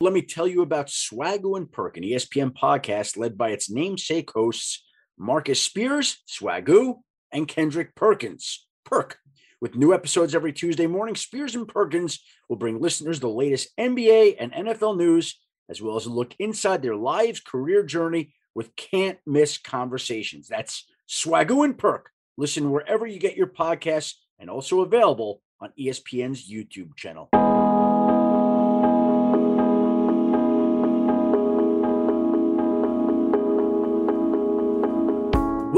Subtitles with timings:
[0.00, 4.30] let me tell you about Swagu and Perk, an ESPN podcast led by its namesake
[4.30, 4.84] hosts,
[5.18, 7.00] Marcus Spears, Swagu,
[7.32, 9.18] and Kendrick Perkins, Perk.
[9.60, 14.36] With new episodes every Tuesday morning, Spears and Perkins will bring listeners the latest NBA
[14.38, 15.36] and NFL news,
[15.68, 20.46] as well as a look inside their lives' career journey with can't miss conversations.
[20.46, 22.10] That's Swagu and Perk.
[22.36, 27.28] Listen wherever you get your podcasts and also available on ESPN's YouTube channel.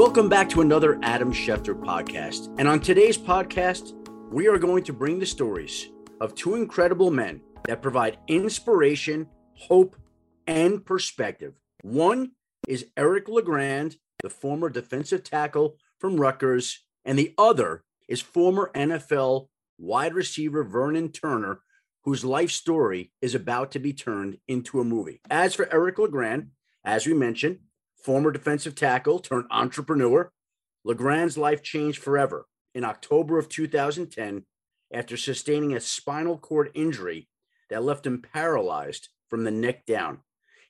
[0.01, 2.51] Welcome back to another Adam Schefter podcast.
[2.57, 3.93] And on today's podcast,
[4.31, 9.95] we are going to bring the stories of two incredible men that provide inspiration, hope,
[10.47, 11.53] and perspective.
[11.83, 12.31] One
[12.67, 19.49] is Eric LeGrand, the former defensive tackle from Rutgers, and the other is former NFL
[19.77, 21.61] wide receiver Vernon Turner,
[22.05, 25.21] whose life story is about to be turned into a movie.
[25.29, 26.47] As for Eric LeGrand,
[26.83, 27.59] as we mentioned,
[28.03, 30.31] former defensive tackle turned entrepreneur,
[30.83, 34.45] LeGrand's life changed forever in October of 2010
[34.93, 37.27] after sustaining a spinal cord injury
[37.69, 40.19] that left him paralyzed from the neck down.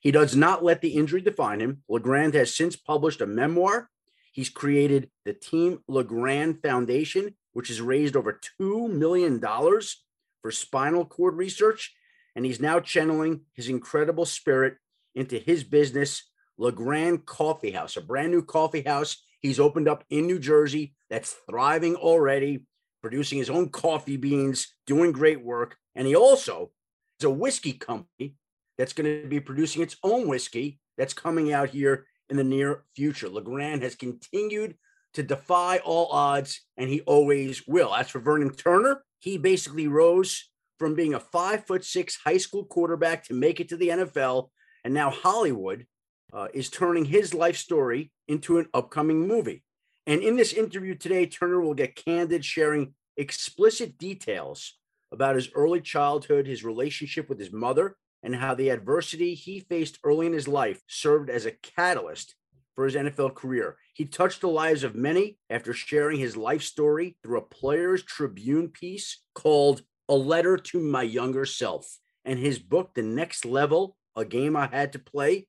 [0.00, 1.82] He does not let the injury define him.
[1.88, 3.88] LeGrand has since published a memoir.
[4.32, 11.36] He's created the Team LeGrand Foundation, which has raised over $2 million for spinal cord
[11.36, 11.94] research.
[12.34, 14.76] And he's now channeling his incredible spirit
[15.14, 16.31] into his business
[16.62, 21.34] LeGrand Coffee House, a brand new coffee house he's opened up in New Jersey that's
[21.50, 22.64] thriving already,
[23.02, 25.76] producing his own coffee beans, doing great work.
[25.96, 26.70] And he also
[27.18, 28.36] is a whiskey company
[28.78, 32.84] that's going to be producing its own whiskey that's coming out here in the near
[32.94, 33.28] future.
[33.28, 34.76] LeGrand has continued
[35.14, 37.92] to defy all odds, and he always will.
[37.92, 42.64] As for Vernon Turner, he basically rose from being a five foot six high school
[42.64, 44.50] quarterback to make it to the NFL.
[44.84, 45.86] And now Hollywood
[46.32, 49.62] uh, is turning his life story into an upcoming movie.
[50.06, 54.78] And in this interview today, Turner will get candid, sharing explicit details
[55.12, 59.98] about his early childhood, his relationship with his mother, and how the adversity he faced
[60.04, 62.34] early in his life served as a catalyst
[62.74, 63.76] for his NFL career.
[63.94, 68.68] He touched the lives of many after sharing his life story through a Players Tribune
[68.68, 71.98] piece called A Letter to My Younger Self.
[72.24, 75.48] And his book, The Next Level, A Game I Had to Play,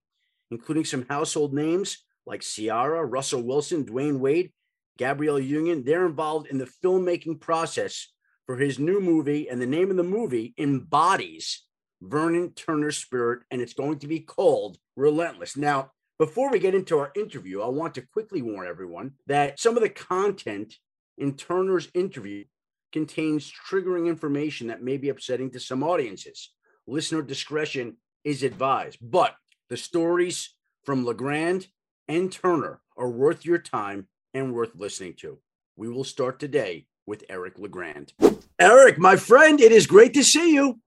[0.51, 4.51] including some household names like Ciara, Russell Wilson, Dwyane Wade,
[4.97, 5.83] Gabrielle Union.
[5.83, 8.07] They're involved in the filmmaking process
[8.45, 11.63] for his new movie, and the name of the movie embodies
[12.01, 15.55] Vernon Turner's spirit, and it's going to be called Relentless.
[15.55, 19.75] Now, before we get into our interview, I want to quickly warn everyone that some
[19.75, 20.75] of the content
[21.17, 22.43] in Turner's interview
[22.91, 26.51] contains triggering information that may be upsetting to some audiences.
[26.85, 29.35] Listener discretion is advised, but
[29.73, 30.53] the stories
[30.83, 31.65] from LeGrand
[32.07, 35.39] and Turner are worth your time and worth listening to.
[35.75, 38.13] We will start today with Eric LeGrand.
[38.59, 40.79] Eric, my friend, it is great to see you.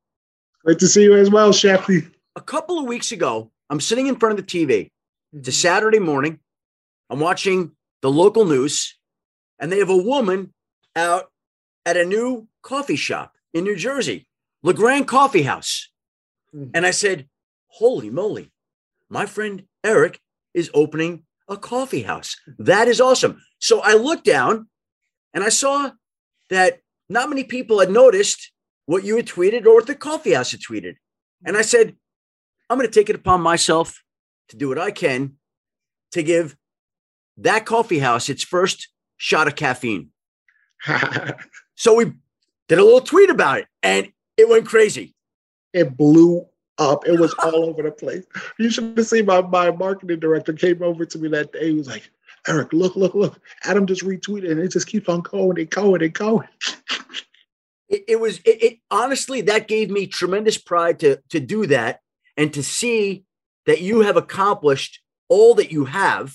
[0.64, 2.08] Great to see you as well, Sheffy.
[2.36, 4.92] A couple of weeks ago, I'm sitting in front of the TV.
[5.32, 5.50] It's a mm-hmm.
[5.50, 6.38] Saturday morning.
[7.10, 7.72] I'm watching
[8.02, 8.96] the local news,
[9.58, 10.54] and they have a woman
[10.94, 11.32] out
[11.84, 14.28] at a new coffee shop in New Jersey,
[14.62, 15.90] LeGrand Coffee House.
[16.54, 16.70] Mm.
[16.72, 17.28] And I said,
[17.76, 18.52] Holy moly,
[19.08, 20.20] my friend Eric
[20.54, 22.36] is opening a coffee house.
[22.58, 23.40] That is awesome.
[23.58, 24.68] So I looked down
[25.32, 25.92] and I saw
[26.50, 28.52] that not many people had noticed
[28.86, 30.96] what you had tweeted or what the coffee house had tweeted.
[31.44, 31.96] And I said,
[32.68, 34.02] I'm going to take it upon myself
[34.48, 35.34] to do what I can
[36.12, 36.56] to give
[37.36, 40.10] that coffee house its first shot of caffeine.
[41.74, 42.12] so we
[42.68, 45.14] did a little tweet about it and it went crazy.
[45.72, 46.46] It blew
[46.78, 47.06] up.
[47.06, 48.24] It was all over the place.
[48.58, 51.70] You should have seen my, my marketing director came over to me that day.
[51.70, 52.10] He was like,
[52.48, 53.40] Eric, look, look, look.
[53.64, 56.48] Adam just retweeted and it just keeps on going and going and going.
[57.88, 62.00] It, it was it, it, honestly that gave me tremendous pride to to do that
[62.36, 63.24] and to see
[63.66, 66.34] that you have accomplished all that you have.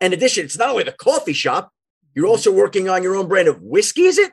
[0.00, 1.72] In addition, it's not only the coffee shop,
[2.14, 4.32] you're also working on your own brand of whiskey, is it?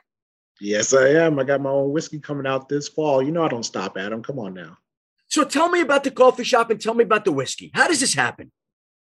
[0.60, 1.38] Yes, I am.
[1.38, 3.22] I got my own whiskey coming out this fall.
[3.22, 4.22] You know I don't stop, Adam.
[4.22, 4.76] Come on now.
[5.28, 7.70] So tell me about the coffee shop and tell me about the whiskey.
[7.74, 8.50] How does this happen?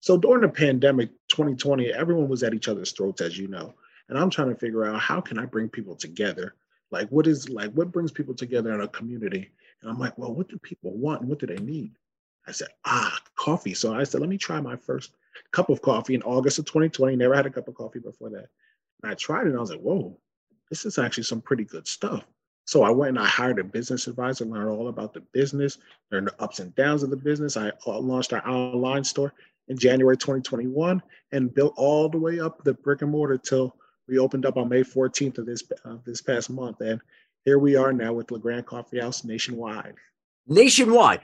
[0.00, 3.74] So during the pandemic 2020, everyone was at each other's throats, as you know.
[4.08, 6.54] And I'm trying to figure out how can I bring people together?
[6.90, 9.50] Like what is like what brings people together in a community?
[9.82, 11.92] And I'm like, well, what do people want and what do they need?
[12.46, 13.74] I said, ah, coffee.
[13.74, 15.12] So I said, let me try my first
[15.50, 17.16] cup of coffee in August of 2020.
[17.16, 18.46] Never had a cup of coffee before that.
[19.02, 20.16] And I tried it and I was like, whoa,
[20.70, 22.24] this is actually some pretty good stuff.
[22.66, 25.78] So I went and I hired a business advisor, learned all about the business,
[26.10, 27.56] learned the ups and downs of the business.
[27.56, 29.32] I uh, launched our online store
[29.68, 31.00] in January 2021
[31.32, 33.76] and built all the way up the brick and mortar till
[34.08, 36.80] we opened up on May 14th of this of this past month.
[36.80, 37.00] And
[37.44, 39.94] here we are now with LeGrand Coffee House nationwide.
[40.48, 41.20] Nationwide.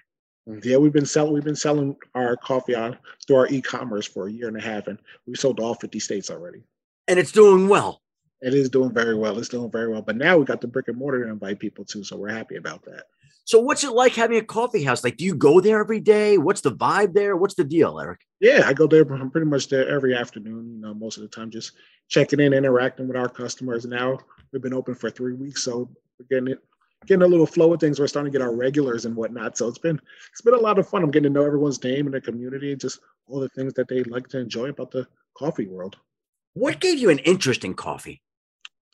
[0.62, 4.32] Yeah, we've been selling we've been selling our coffee on through our e-commerce for a
[4.32, 6.62] year and a half, and we've sold to all 50 states already.
[7.08, 8.01] And it's doing well.
[8.42, 9.38] It is doing very well.
[9.38, 10.02] It's doing very well.
[10.02, 12.56] But now we got the brick and mortar to invite people to, so we're happy
[12.56, 13.04] about that.
[13.44, 15.02] So what's it like having a coffee house?
[15.02, 16.38] Like, do you go there every day?
[16.38, 17.36] What's the vibe there?
[17.36, 18.20] What's the deal, Eric?
[18.40, 19.02] Yeah, I go there.
[19.02, 20.74] I'm pretty much there every afternoon.
[20.74, 21.72] You know, most of the time, just
[22.08, 23.84] checking in, interacting with our customers.
[23.84, 24.18] Now
[24.52, 26.58] we've been open for three weeks, so we're getting it,
[27.06, 27.98] getting a little flow of things.
[27.98, 29.56] We're starting to get our regulars and whatnot.
[29.56, 30.00] So it's been
[30.30, 31.02] it's been a lot of fun.
[31.02, 34.02] I'm getting to know everyone's name in the community, just all the things that they
[34.04, 35.96] like to enjoy about the coffee world.
[36.54, 38.20] What gave you an interest in coffee?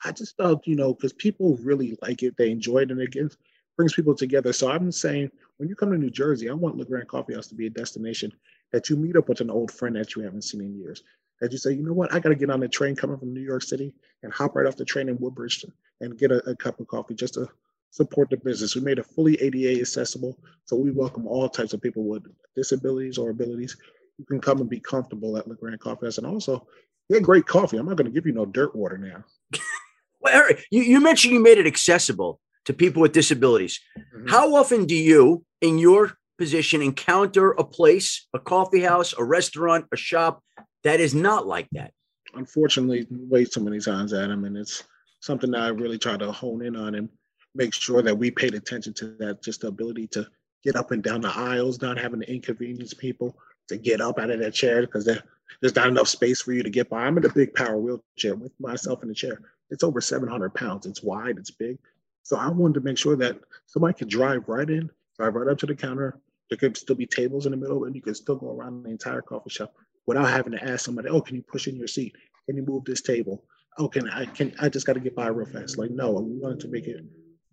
[0.04, 3.36] I just felt, you know, because people really like it, they enjoy it, and it
[3.76, 4.52] brings people together.
[4.52, 7.54] So I'm saying, when you come to New Jersey, I want LeGrand Coffee House to
[7.54, 8.32] be a destination
[8.72, 11.02] that you meet up with an old friend that you haven't seen in years.
[11.40, 13.32] That you say, you know what, I got to get on the train coming from
[13.32, 15.64] New York City and hop right off the train in Woodbridge
[16.00, 17.48] and get a, a cup of coffee just to
[17.90, 18.74] support the business.
[18.74, 22.24] We made it fully ADA accessible, so we welcome all types of people with
[22.56, 23.76] disabilities or abilities.
[24.18, 26.66] You can come and be comfortable at LeGrand Coffee House, and also
[27.10, 27.76] get great coffee.
[27.76, 29.24] I'm not going to give you no dirt water now.
[30.20, 33.80] Well, Eric, you, you mentioned you made it accessible to people with disabilities.
[33.98, 34.28] Mm-hmm.
[34.28, 39.86] How often do you, in your position, encounter a place, a coffee house, a restaurant,
[39.92, 40.42] a shop
[40.84, 41.92] that is not like that?
[42.34, 44.84] Unfortunately, way too many times, Adam, and it's
[45.20, 47.08] something that I really try to hone in on and
[47.54, 49.42] make sure that we paid attention to that.
[49.42, 50.26] Just the ability to
[50.62, 53.36] get up and down the aisles, not having to inconvenience people
[53.68, 56.70] to get up out of their chair because there's not enough space for you to
[56.70, 57.04] get by.
[57.04, 59.40] I'm in a big power wheelchair with myself in the chair.
[59.70, 60.86] It's over 700 pounds.
[60.86, 61.78] It's wide, it's big.
[62.22, 65.58] So I wanted to make sure that somebody could drive right in, drive right up
[65.58, 66.20] to the counter.
[66.50, 68.90] There could still be tables in the middle, and you could still go around the
[68.90, 69.74] entire coffee shop
[70.06, 72.16] without having to ask somebody, "Oh, can you push in your seat?
[72.46, 73.44] Can you move this table?
[73.76, 74.24] Oh, can I?
[74.24, 76.86] Can I just got to get by real fast?" Like, no, we wanted to make
[76.86, 77.04] it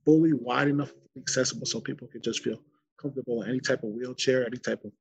[0.05, 2.61] fully wide enough, accessible, so people could just feel
[2.97, 4.91] comfortable in any type of wheelchair, any type of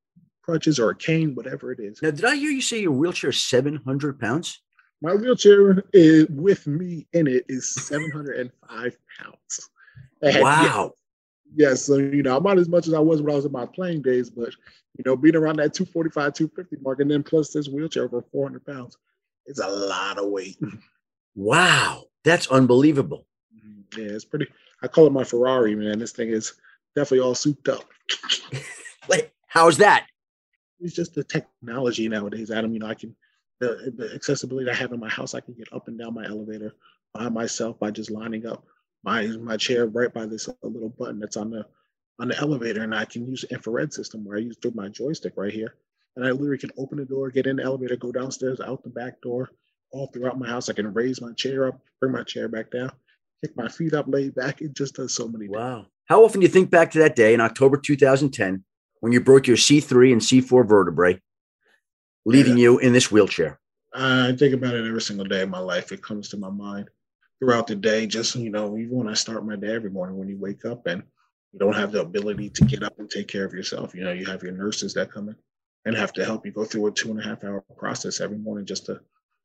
[0.43, 2.03] crutches or a cane, whatever it is.
[2.03, 4.61] Now, did I hear you say your wheelchair is 700 pounds?
[5.05, 9.71] My wheelchair is, with me in it is 705 pounds.
[10.23, 10.95] And wow.
[11.55, 13.45] Yes, yeah, so you know, I'm not as much as I was when I was
[13.45, 14.55] in my playing days, but
[14.97, 18.65] you know, being around that 245, 250 mark, and then plus this wheelchair over 400
[18.65, 18.97] pounds,
[19.45, 20.56] it's a lot of weight.
[21.35, 23.27] Wow, that's unbelievable.
[23.55, 24.01] Mm-hmm.
[24.01, 24.47] Yeah, it's pretty.
[24.83, 25.99] I call it my Ferrari, man.
[25.99, 26.55] This thing is
[26.97, 27.85] definitely all souped up.
[29.11, 30.06] Wait, how's that?
[30.81, 32.73] It's just the technology nowadays, Adam.
[32.73, 33.15] You know, I can
[33.61, 36.27] the, the accessibility I have in my house, I can get up and down my
[36.27, 36.75] elevator
[37.12, 38.65] by myself by just lining up
[39.05, 41.65] my my chair right by this little button that's on the
[42.21, 45.35] on the elevator, and I can use infrared system where I use through my joystick
[45.37, 45.75] right here,
[46.17, 48.91] and I literally can open the door, get in the elevator, go downstairs, out the
[48.91, 49.51] back door,
[49.93, 50.69] all throughout my house.
[50.69, 52.91] I can raise my chair up, bring my chair back down,
[53.43, 54.61] kick my feet up, lay back.
[54.61, 55.49] It just does so many.
[55.49, 55.77] Wow!
[55.77, 55.89] Things.
[56.06, 58.65] How often do you think back to that day in October 2010
[59.01, 61.21] when you broke your C3 and C4 vertebrae?
[62.25, 62.65] Leaving yeah.
[62.65, 63.59] you in this wheelchair?
[63.94, 65.93] I think about it every single day of my life.
[65.93, 66.91] It comes to my mind
[67.38, 68.06] throughout the day.
[68.06, 70.87] Just you know, even when I start my day every morning, when you wake up
[70.87, 71.03] and
[71.53, 74.12] you don't have the ability to get up and take care of yourself, you know,
[74.12, 75.37] you have your nurses that come in
[75.85, 78.39] and have to help you go through a two and a half hour process every
[78.39, 79.01] morning just to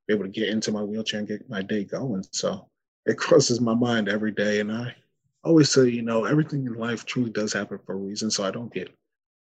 [0.07, 2.23] be able to get into my wheelchair and get my day going.
[2.31, 2.67] So
[3.05, 4.95] it crosses my mind every day, and I
[5.43, 8.31] always say, you know, everything in life truly does happen for a reason.
[8.31, 8.89] So I don't get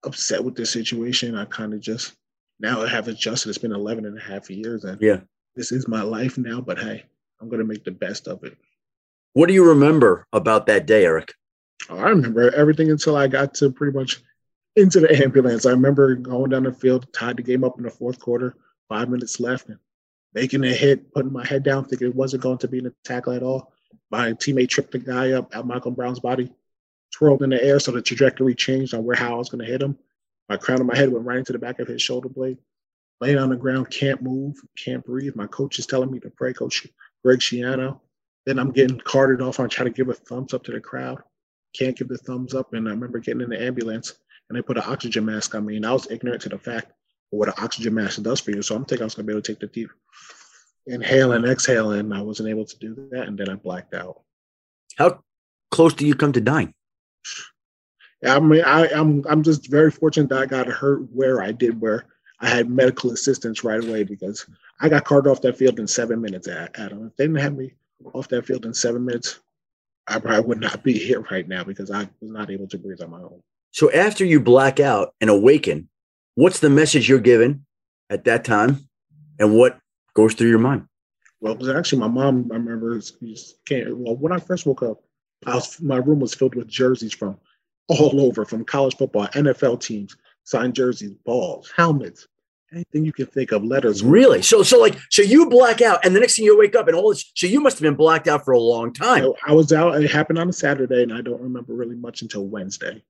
[0.03, 1.35] upset with the situation.
[1.35, 2.15] I kind of just
[2.59, 3.49] now I have adjusted.
[3.49, 5.21] It's been 11 and a half years and yeah,
[5.55, 7.03] this is my life now, but hey,
[7.41, 8.57] I'm going to make the best of it.
[9.33, 11.33] What do you remember about that day, Eric?
[11.89, 14.21] Oh, I remember everything until I got to pretty much
[14.75, 15.65] into the ambulance.
[15.65, 18.55] I remember going down the field, tied the game up in the fourth quarter,
[18.89, 19.79] five minutes left, and
[20.33, 23.33] making a hit, putting my head down, thinking it wasn't going to be an tackle
[23.33, 23.73] at all.
[24.11, 26.51] My teammate tripped the guy up at Malcolm Brown's body,
[27.11, 29.71] twirled in the air, so the trajectory changed on where how I was going to
[29.71, 29.97] hit him.
[30.49, 32.57] My crown of my head went right into the back of his shoulder blade.
[33.19, 35.35] Laying on the ground, can't move, can't breathe.
[35.35, 36.87] My coach is telling me to pray, Coach
[37.23, 37.99] Greg Schiano.
[38.45, 39.59] Then I'm getting carted off.
[39.59, 41.21] I'm trying to give a thumbs up to the crowd.
[41.75, 42.73] Can't give the thumbs up.
[42.73, 44.13] And I remember getting in the ambulance
[44.49, 45.75] and they put an oxygen mask on me.
[45.75, 46.93] And I was ignorant to the fact of
[47.39, 48.61] what an oxygen mask does for you.
[48.61, 49.89] So I'm thinking I was going to be able to take the deep
[50.85, 51.91] inhale and exhale.
[51.91, 53.27] And I wasn't able to do that.
[53.27, 54.21] And then I blacked out.
[54.95, 55.23] How
[55.71, 56.73] close do you come to dying?
[58.25, 61.79] I mean, I, I'm I'm just very fortunate that I got hurt where I did,
[61.79, 62.05] where
[62.39, 64.45] I had medical assistance right away because
[64.79, 66.47] I got carted off that field in seven minutes.
[66.47, 67.74] Adam, if they didn't have me
[68.13, 69.39] off that field in seven minutes,
[70.07, 73.01] I probably would not be here right now because I was not able to breathe
[73.01, 73.41] on my own.
[73.71, 75.89] So after you black out and awaken,
[76.36, 77.65] what's the message you're given
[78.09, 78.88] at that time,
[79.39, 79.79] and what
[80.13, 80.88] goes through your mind?
[81.39, 82.50] Well, it was actually my mom.
[82.51, 83.00] I remember
[83.65, 84.03] came.
[84.03, 85.03] Well, when I first woke up,
[85.45, 87.38] I was my room was filled with jerseys from
[87.88, 92.27] all over, from college football, NFL teams, signed jerseys, balls, helmets,
[92.74, 94.03] anything you can think of, letters.
[94.03, 94.41] Really?
[94.41, 96.96] So, so like, so you black out, and the next thing you wake up, and
[96.96, 97.32] all this.
[97.36, 99.24] So you must have been blacked out for a long time.
[99.46, 100.01] I, I was out.
[100.01, 103.01] It happened on a Saturday, and I don't remember really much until Wednesday.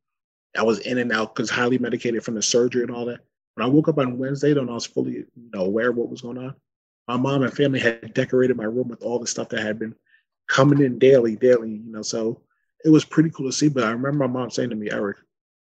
[0.57, 3.19] I was in and out because highly medicated from the surgery and all that.
[3.55, 6.09] When I woke up on Wednesday, then I was fully you know, aware of what
[6.09, 6.55] was going on.
[7.07, 9.95] My mom and family had decorated my room with all the stuff that had been
[10.47, 12.01] coming in daily, daily, you know.
[12.01, 12.41] So
[12.85, 13.69] it was pretty cool to see.
[13.69, 15.17] But I remember my mom saying to me, Eric,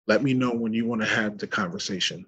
[0.07, 2.27] let me know when you want to have the conversation.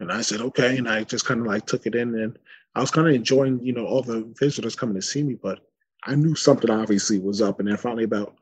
[0.00, 0.76] And I said, okay.
[0.76, 2.38] And I just kind of like took it in and
[2.74, 5.60] I was kind of enjoying, you know, all the visitors coming to see me, but
[6.02, 7.60] I knew something obviously was up.
[7.60, 8.36] And then finally about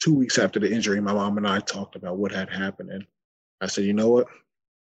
[0.00, 2.90] two weeks after the injury, my mom and I talked about what had happened.
[2.90, 3.06] And
[3.60, 4.28] I said, you know what?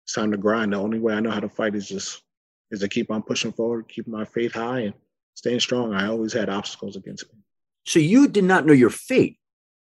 [0.06, 0.72] It's time to grind.
[0.72, 2.24] The only way I know how to fight is just
[2.72, 4.94] is to keep on pushing forward, keep my faith high and
[5.36, 5.94] staying strong.
[5.94, 7.40] I always had obstacles against me.
[7.86, 9.38] So you did not know your fate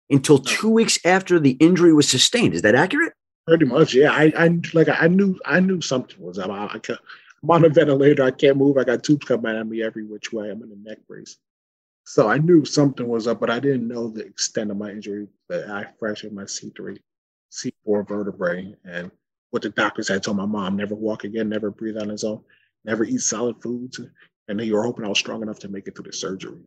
[0.10, 2.54] until two weeks after the injury was sustained.
[2.54, 3.14] Is that accurate?
[3.48, 4.12] Pretty much, yeah.
[4.12, 6.50] I, I like I knew I knew something was up.
[6.50, 6.80] I, I
[7.44, 8.24] I'm on a ventilator.
[8.24, 8.78] I can't move.
[8.78, 10.50] I got tubes coming at me every which way.
[10.50, 11.38] I'm in a neck brace.
[12.06, 15.28] So I knew something was up, but I didn't know the extent of my injury.
[15.50, 16.98] That I fractured my C3,
[17.52, 19.12] C4 vertebrae, and
[19.52, 22.42] what the doctors had told my mom: never walk again, never breathe on his own,
[22.86, 24.00] never eat solid foods.
[24.48, 26.60] And they were hoping I was strong enough to make it through the surgery.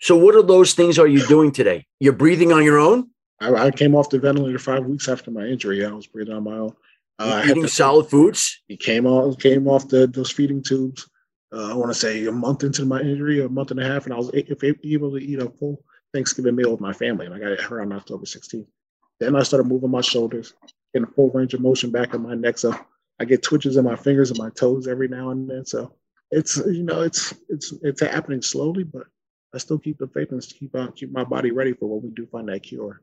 [0.00, 1.86] So, what are those things are you doing today?
[2.00, 3.10] You're breathing on your own?
[3.40, 5.84] I, I came off the ventilator five weeks after my injury.
[5.84, 6.74] I was breathing on my own.
[7.18, 8.60] Uh, eating solid foods.
[8.66, 11.08] He came off came off the those feeding tubes
[11.54, 14.04] uh, I want to say a month into my injury, a month and a half,
[14.04, 17.38] and I was able to eat a full Thanksgiving meal with my family, and I
[17.38, 18.66] got it hurt on October 16th.
[19.20, 20.54] Then I started moving my shoulders,
[20.92, 22.76] getting a full range of motion back in my neck, so
[23.20, 25.64] I get twitches in my fingers and my toes every now and then.
[25.64, 25.94] So
[26.32, 29.04] it's you know it's it's it's happening slowly, but
[29.54, 32.10] I still keep the faith and keep on keep my body ready for when we
[32.10, 33.00] do find that cure.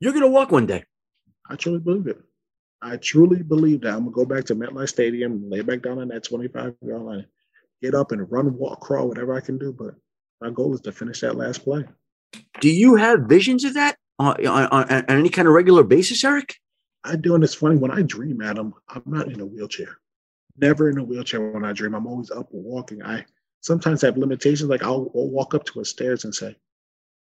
[0.00, 0.84] You're gonna walk one day.
[1.48, 2.20] I truly believe it.
[2.80, 6.08] I truly believe that I'm gonna go back to MetLife Stadium, lay back down on
[6.08, 7.26] that 25 yard line,
[7.82, 9.72] get up and run, walk, crawl, whatever I can do.
[9.72, 9.94] But
[10.40, 11.84] my goal is to finish that last play.
[12.60, 16.24] Do you have visions of that on, on, on, on any kind of regular basis,
[16.24, 16.56] Eric?
[17.04, 18.74] I do, and it's funny when I dream, Adam.
[18.88, 19.98] I'm not in a wheelchair.
[20.56, 21.94] Never in a wheelchair when I dream.
[21.94, 23.02] I'm always up and walking.
[23.02, 23.24] I
[23.62, 24.68] sometimes I have limitations.
[24.68, 26.54] Like I'll, I'll walk up to a stairs and say,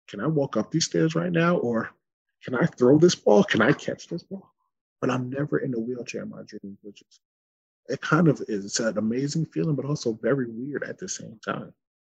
[0.07, 1.91] "Can I walk up these stairs right now?" Or
[2.43, 3.43] "Can I throw this ball?
[3.43, 4.49] Can I catch this ball?"
[5.01, 7.19] But I'm never in a wheelchair in my dreams, which is
[7.87, 11.39] it kind of is it's an amazing feeling, but also very weird at the same
[11.45, 11.73] time.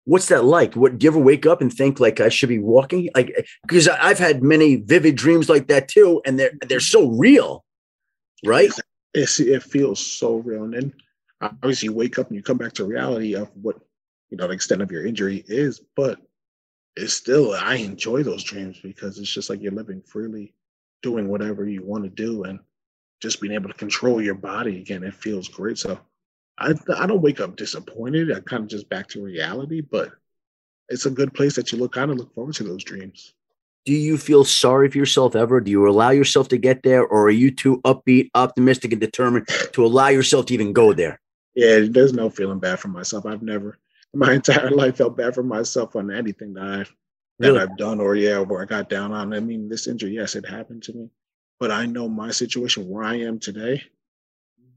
[0.06, 0.76] What's that like?
[0.76, 3.10] What do you ever wake up and think like I should be walking?
[3.16, 7.64] Like because I've had many vivid dreams like that too, and they're they're so real,
[8.46, 8.72] right?
[9.14, 10.94] It's, it feels so real, and then
[11.42, 13.80] obviously you wake up and you come back to reality of what
[14.30, 16.20] you know the extent of your injury is, but
[16.96, 20.54] it's still I enjoy those dreams because it's just like you're living freely,
[21.02, 22.60] doing whatever you want to do, and
[23.22, 25.78] just being able to control your body again, it feels great.
[25.78, 26.00] So
[26.58, 28.32] I I don't wake up disappointed.
[28.32, 30.12] I kind of just back to reality, but
[30.90, 33.34] it's a good place that you look kind of look forward to those dreams.
[33.86, 35.62] Do you feel sorry for yourself ever?
[35.62, 39.48] Do you allow yourself to get there, or are you too upbeat, optimistic, and determined
[39.74, 41.20] to allow yourself to even go there?
[41.56, 43.26] Yeah, there's no feeling bad for myself.
[43.26, 43.78] I've never
[44.14, 46.96] my entire life felt bad for myself on anything that I've
[47.40, 47.60] that really?
[47.62, 49.34] I've done or yeah, where I got down on.
[49.34, 51.10] I mean, this injury, yes, it happened to me.
[51.60, 53.82] But I know my situation where I am today,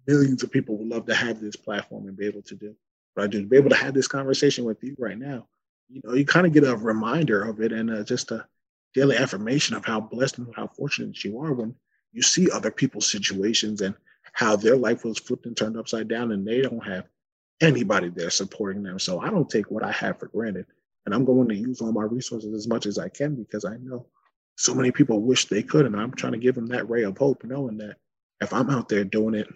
[0.06, 2.74] millions of people would love to have this platform and be able to do
[3.14, 3.40] what I do.
[3.40, 5.48] To be able to have this conversation with you right now,
[5.88, 8.46] you know, you kind of get a reminder of it and uh, just a
[8.94, 11.74] daily affirmation of how blessed and how fortunate you are when
[12.12, 13.94] you see other people's situations and
[14.34, 17.06] how their life was flipped and turned upside down and they don't have
[17.62, 18.98] anybody there supporting them.
[18.98, 20.66] So I don't take what I have for granted.
[21.06, 23.76] And I'm going to use all my resources as much as I can because I
[23.78, 24.06] know
[24.56, 25.86] so many people wish they could.
[25.86, 27.96] And I'm trying to give them that ray of hope, knowing that
[28.40, 29.48] if I'm out there doing it,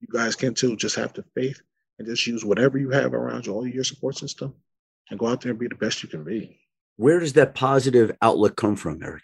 [0.00, 0.76] you guys can too.
[0.76, 1.60] Just have the faith
[1.98, 4.54] and just use whatever you have around you, all your support system,
[5.10, 6.58] and go out there and be the best you can be.
[6.96, 9.22] Where does that positive outlook come from, Eric?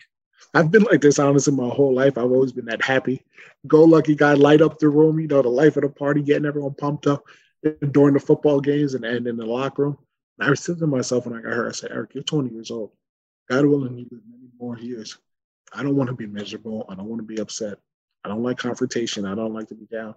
[0.54, 2.16] I've been like this honestly my whole life.
[2.16, 3.24] I've always been that happy,
[3.66, 6.46] go lucky guy, light up the room, you know, the life of the party, getting
[6.46, 7.24] everyone pumped up
[7.90, 9.98] during the football games and, and in the locker room.
[10.38, 12.70] And I said to myself when I got hurt, I said, Eric, you're 20 years
[12.70, 12.90] old.
[13.48, 15.18] God willing, you live many more years.
[15.72, 16.86] I don't want to be miserable.
[16.88, 17.78] I don't want to be upset.
[18.24, 19.24] I don't like confrontation.
[19.24, 20.14] I don't like to be down.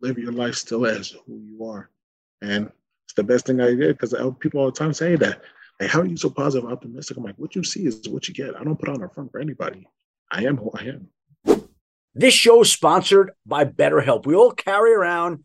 [0.00, 1.90] Live your life still as who you are.
[2.42, 2.70] And
[3.06, 5.42] it's the best thing I did because people all the time say that.
[5.78, 7.16] Hey, how are you so positive, optimistic?
[7.16, 8.56] I'm like, what you see is what you get.
[8.56, 9.88] I don't put on a front for anybody.
[10.30, 11.08] I am who I am.
[12.14, 14.24] This show is sponsored by BetterHelp.
[14.24, 15.44] We all carry around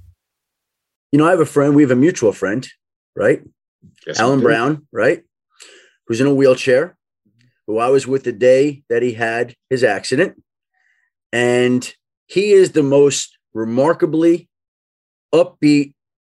[1.11, 2.67] You know, I have a friend, we have a mutual friend,
[3.15, 3.41] right?
[4.07, 5.23] Yes, Alan Brown, right?
[6.07, 6.95] Who's in a wheelchair,
[7.67, 10.41] who I was with the day that he had his accident.
[11.33, 11.93] And
[12.27, 14.49] he is the most remarkably
[15.33, 15.93] upbeat,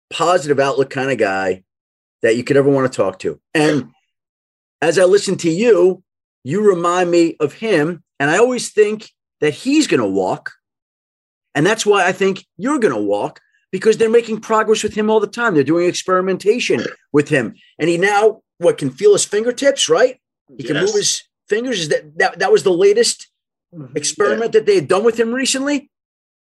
[0.09, 1.63] positive outlook kind of guy
[2.21, 3.39] that you could ever want to talk to.
[3.53, 3.91] And
[4.81, 6.03] as I listen to you,
[6.43, 8.03] you remind me of him.
[8.19, 9.09] And I always think
[9.41, 10.53] that he's going to walk.
[11.53, 15.09] And that's why I think you're going to walk because they're making progress with him
[15.09, 15.53] all the time.
[15.53, 16.81] They're doing experimentation
[17.11, 17.55] with him.
[17.79, 20.19] And he now, what, can feel his fingertips, right?
[20.57, 20.85] He can Yes.
[20.87, 21.79] move his fingers.
[21.81, 23.27] Is that, that that was the latest
[23.75, 23.95] Mhm.
[23.97, 25.89] experiment that they had done with him recently?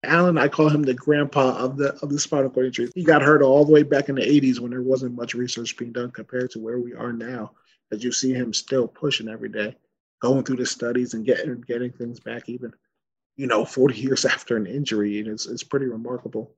[0.03, 2.91] Alan, I call him the grandpa of the of the spinal cord injury.
[2.93, 5.75] He got hurt all the way back in the 80s when there wasn't much research
[5.75, 7.53] being done compared to where we are now.
[7.91, 9.75] As you see him still pushing every day,
[10.21, 12.71] going through the studies and getting getting things back even,
[13.37, 15.19] you know, 40 years after an injury.
[15.19, 16.55] And it's it's pretty remarkable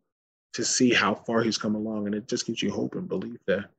[0.53, 2.07] to see how far he's come along.
[2.07, 3.69] And it just gives you hope and belief that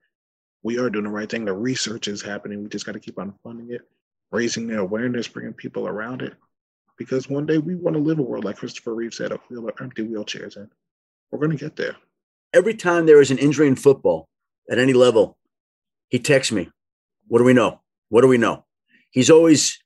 [0.63, 1.45] we are doing the right thing.
[1.45, 2.63] The research is happening.
[2.63, 3.83] We just got to keep on funding it,
[4.31, 6.35] raising the awareness, bringing people around it
[7.01, 9.71] because one day we want to live a world like Christopher Reeve said, of wheel-
[9.81, 10.69] empty wheelchairs, and
[11.31, 11.97] we're going to get there.
[12.53, 14.29] Every time there is an injury in football
[14.71, 15.39] at any level,
[16.09, 16.69] he texts me.
[17.27, 17.81] What do we know?
[18.11, 18.67] What do we know?
[19.11, 19.79] He's always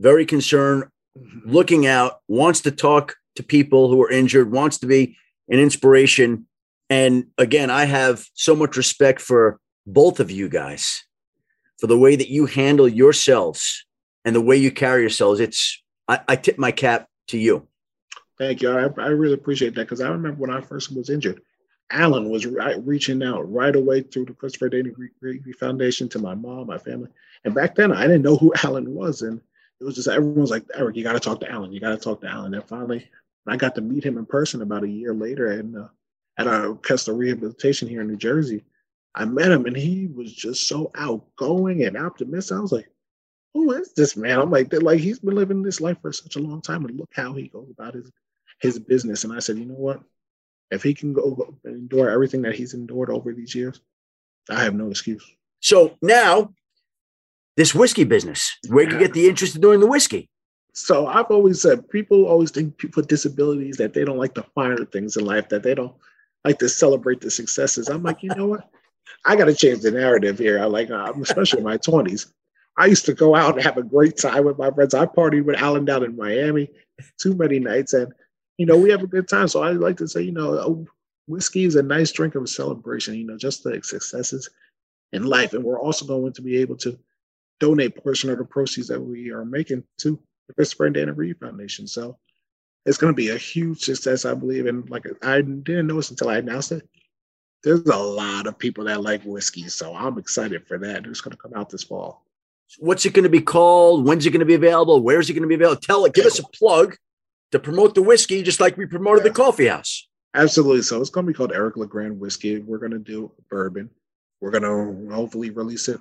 [0.00, 0.84] very concerned,
[1.16, 1.50] mm-hmm.
[1.50, 6.46] looking out, wants to talk to people who are injured, wants to be an inspiration.
[6.90, 11.04] And again, I have so much respect for both of you guys
[11.78, 13.84] for the way that you handle yourselves
[14.24, 15.40] and the way you carry yourselves.
[15.40, 17.66] It's, I, I tip my cap to you.
[18.38, 18.70] Thank you.
[18.70, 21.40] I, I really appreciate that because I remember when I first was injured,
[21.90, 26.34] Alan was right, reaching out right away through the Christopher Dana Reeve Foundation to my
[26.34, 27.08] mom, my family.
[27.44, 29.22] And back then, I didn't know who Alan was.
[29.22, 29.40] And
[29.80, 31.72] it was just everyone was like, Eric, you got to talk to Alan.
[31.72, 32.54] You got to talk to Alan.
[32.54, 33.08] And finally,
[33.46, 35.88] I got to meet him in person about a year later and uh,
[36.38, 38.64] at our Kessler Rehabilitation here in New Jersey.
[39.14, 42.56] I met him and he was just so outgoing and optimistic.
[42.56, 42.88] I was like,
[43.54, 44.38] who is this man?
[44.38, 47.10] I'm like, like he's been living this life for such a long time, and look
[47.14, 48.10] how he goes about his
[48.60, 49.24] his business.
[49.24, 50.00] And I said, you know what?
[50.70, 53.80] If he can go and endure everything that he's endured over these years,
[54.48, 55.24] I have no excuse.
[55.60, 56.54] So now,
[57.56, 60.30] this whiskey business, where you get the interest in doing the whiskey?
[60.72, 64.44] So I've always said people always think people with disabilities that they don't like the
[64.54, 65.94] finer things in life, that they don't
[66.44, 67.88] like to celebrate the successes.
[67.88, 68.70] I'm like, you know what?
[69.26, 70.60] I got to change the narrative here.
[70.60, 72.32] I like, uh, especially in my 20s.
[72.76, 74.94] I used to go out and have a great time with my friends.
[74.94, 76.70] I partied with Alan down in Miami
[77.18, 78.12] too many nights, and
[78.58, 79.48] you know we have a good time.
[79.48, 80.92] So I like to say, you know, uh,
[81.26, 83.14] whiskey is a nice drink of celebration.
[83.14, 84.48] You know, just the successes
[85.12, 86.98] in life, and we're also going to be able to
[87.60, 90.18] donate portion of the proceeds that we are making to
[90.52, 91.86] the Christopher and Dana Reeve Foundation.
[91.86, 92.18] So
[92.84, 94.66] it's going to be a huge success, I believe.
[94.66, 96.88] And like I didn't know this until I announced it.
[97.64, 101.06] There's a lot of people that like whiskey, so I'm excited for that.
[101.06, 102.24] It's going to come out this fall.
[102.78, 104.04] What's it going to be called?
[104.04, 105.00] When's it going to be available?
[105.00, 105.80] Where's it going to be available?
[105.80, 106.14] Tell it.
[106.14, 106.96] Give us a plug
[107.52, 110.08] to promote the whiskey, just like we promoted the coffee house.
[110.34, 110.82] Absolutely.
[110.82, 112.58] So it's going to be called Eric LeGrand Whiskey.
[112.58, 113.90] We're going to do bourbon.
[114.40, 116.00] We're going to hopefully release it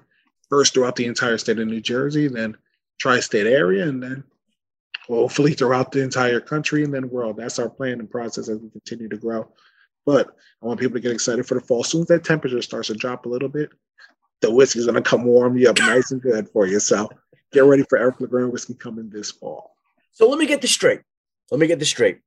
[0.50, 2.58] first throughout the entire state of New Jersey, then
[3.00, 4.24] tri-state area, and then
[5.16, 7.38] hopefully throughout the entire country and then world.
[7.38, 9.52] That's our plan and process as we continue to grow.
[10.06, 10.30] But
[10.62, 11.82] I want people to get excited for the fall.
[11.82, 13.70] As soon as that temperature starts to drop a little bit,
[14.42, 16.80] the whiskey's gonna come warm you up nice and good for you.
[16.80, 17.10] So
[17.52, 19.76] get ready for Eric LeGrand whiskey coming this fall.
[20.14, 21.02] So let me get this straight.
[21.52, 22.20] Let me get this straight.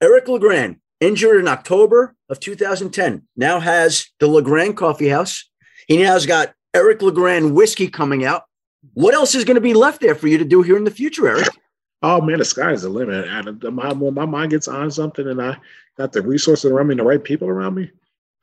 [0.00, 5.48] Eric LeGrand, injured in October of 2010, now has the LeGrand Coffee House.
[5.88, 8.44] He now has got Eric LeGrand whiskey coming out.
[8.94, 10.90] What else is going to be left there for you to do here in the
[10.90, 11.48] future, Eric?
[12.02, 13.26] Oh man, the sky's the limit.
[13.28, 15.56] And my, when my mind gets on something and I
[15.96, 17.90] got the resources around me and the right people around me,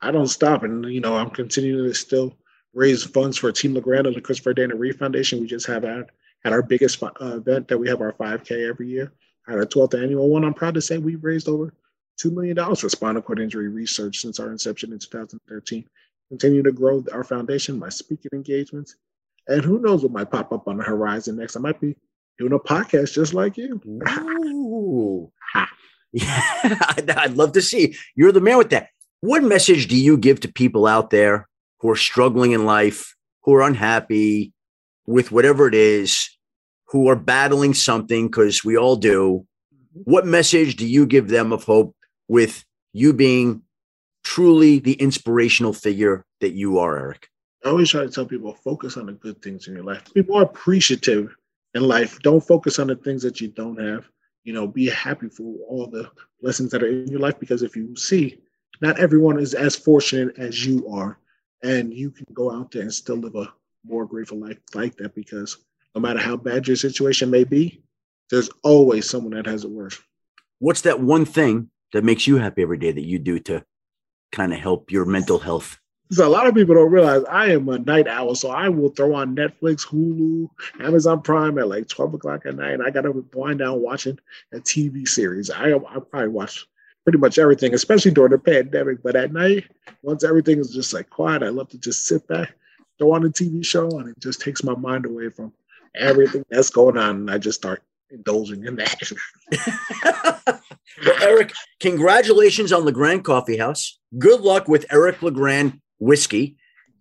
[0.00, 0.62] I don't stop.
[0.62, 2.34] And you know, I'm continuing to still
[2.72, 5.40] raise funds for Team LeGrand and the Christopher Dana Reeve Foundation.
[5.40, 6.06] We just have had,
[6.42, 9.12] had our biggest uh, event that we have our 5K every year.
[9.48, 11.74] At our 12th annual one, I'm proud to say we've raised over
[12.22, 15.84] $2 million for spinal cord injury research since our inception in 2013.
[16.28, 18.96] Continue to grow our foundation, my speaking engagements,
[19.48, 21.56] and who knows what might pop up on the horizon next.
[21.56, 21.96] I might be
[22.40, 23.80] doing a podcast just like you.
[23.86, 25.30] Ooh.
[26.12, 26.78] yeah,
[27.16, 27.94] I'd love to see.
[28.16, 28.88] You're the man with that.
[29.20, 31.46] What message do you give to people out there
[31.80, 34.54] who are struggling in life, who are unhappy
[35.06, 36.30] with whatever it is,
[36.86, 39.46] who are battling something, because we all do?
[39.92, 41.94] What message do you give them of hope
[42.26, 43.60] with you being
[44.24, 47.28] truly the inspirational figure that you are, Eric?
[47.66, 50.02] I always try to tell people focus on the good things in your life.
[50.14, 51.36] Be more appreciative
[51.74, 52.18] in life.
[52.20, 54.08] Don't focus on the things that you don't have.
[54.44, 57.76] You know, be happy for all the blessings that are in your life because if
[57.76, 58.40] you see,
[58.80, 61.18] not everyone is as fortunate as you are.
[61.62, 63.52] And you can go out there and still live a
[63.84, 65.58] more grateful life like that because
[65.94, 67.82] no matter how bad your situation may be,
[68.30, 69.98] there's always someone that has it worse.
[70.58, 73.64] What's that one thing that makes you happy every day that you do to
[74.32, 75.78] kind of help your mental health?
[76.12, 78.88] So a lot of people don't realize I am a night owl, so I will
[78.88, 80.48] throw on Netflix, Hulu,
[80.80, 82.80] Amazon Prime at like twelve o'clock at night.
[82.80, 84.18] I got to wind down watching
[84.52, 85.50] a TV series.
[85.50, 86.66] I I probably watch
[87.04, 89.02] pretty much everything, especially during the pandemic.
[89.02, 89.64] But at night,
[90.02, 92.54] once everything is just like quiet, I love to just sit back,
[92.98, 95.52] throw on a TV show, and it just takes my mind away from
[95.94, 99.12] everything that's going on, and I just start indulging in that.
[101.06, 103.98] well, Eric, congratulations on LeGrand Coffee House.
[104.18, 106.56] Good luck with Eric LeGrand whiskey.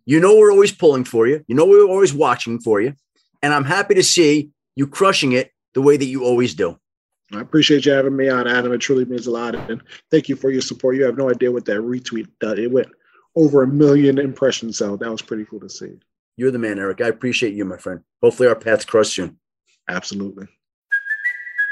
[0.06, 1.44] You know we're always pulling for you.
[1.48, 2.94] You know we're always watching for you.
[3.42, 6.80] And I'm happy to see you crushing it the way that you always do.
[7.34, 8.74] I appreciate you having me on, Adam.
[8.74, 9.56] It truly means a lot.
[9.56, 10.96] And thank you for your support.
[10.96, 12.60] You have no idea what that retweet did.
[12.60, 12.88] It went
[13.36, 14.78] over a million impressions.
[14.78, 16.00] So that was pretty cool to see.
[16.38, 17.02] You're the man, Eric.
[17.02, 18.02] I appreciate you, my friend.
[18.24, 19.38] Hopefully our paths cross soon.
[19.88, 20.48] Absolutely.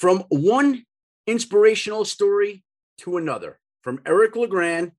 [0.00, 0.86] From one
[1.26, 2.64] inspirational story
[3.00, 4.92] to another, from Eric LeGrand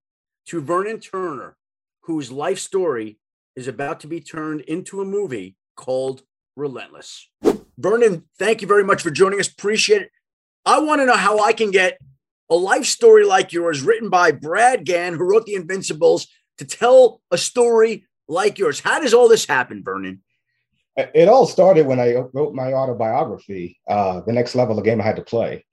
[0.46, 1.58] to Vernon Turner,
[2.02, 3.18] whose life story
[3.56, 6.22] is about to be turned into a movie called
[6.56, 7.28] Relentless.
[7.80, 9.48] Vernon, thank you very much for joining us.
[9.48, 10.12] Appreciate it.
[10.68, 11.98] I want to know how I can get
[12.52, 16.28] a life story like yours, written by Brad Gann, who wrote The Invincibles,
[16.60, 18.82] to tell a story like yours.
[18.82, 20.22] How does all this happen, Vernon?
[20.98, 25.06] It all started when I wrote my autobiography, uh, The Next Level, the game I
[25.06, 25.66] had to play.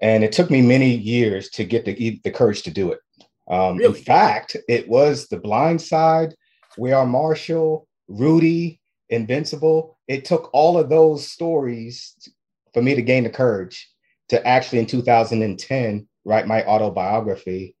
[0.00, 3.00] And it took me many years to get the, the courage to do it.
[3.50, 3.98] Um, really?
[3.98, 6.34] In fact, it was The Blind Side,
[6.78, 9.98] We Are Marshall, Rudy, Invincible.
[10.08, 12.16] It took all of those stories
[12.72, 13.88] for me to gain the courage
[14.30, 17.76] to actually, in 2010, write my autobiography.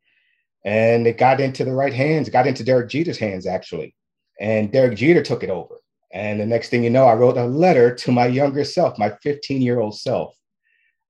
[0.64, 3.94] And it got into the right hands, got into Derek Jeter's hands, actually.
[4.40, 5.81] And Derek Jeter took it over.
[6.12, 9.16] And the next thing you know, I wrote a letter to my younger self, my
[9.22, 10.36] 15 year old self.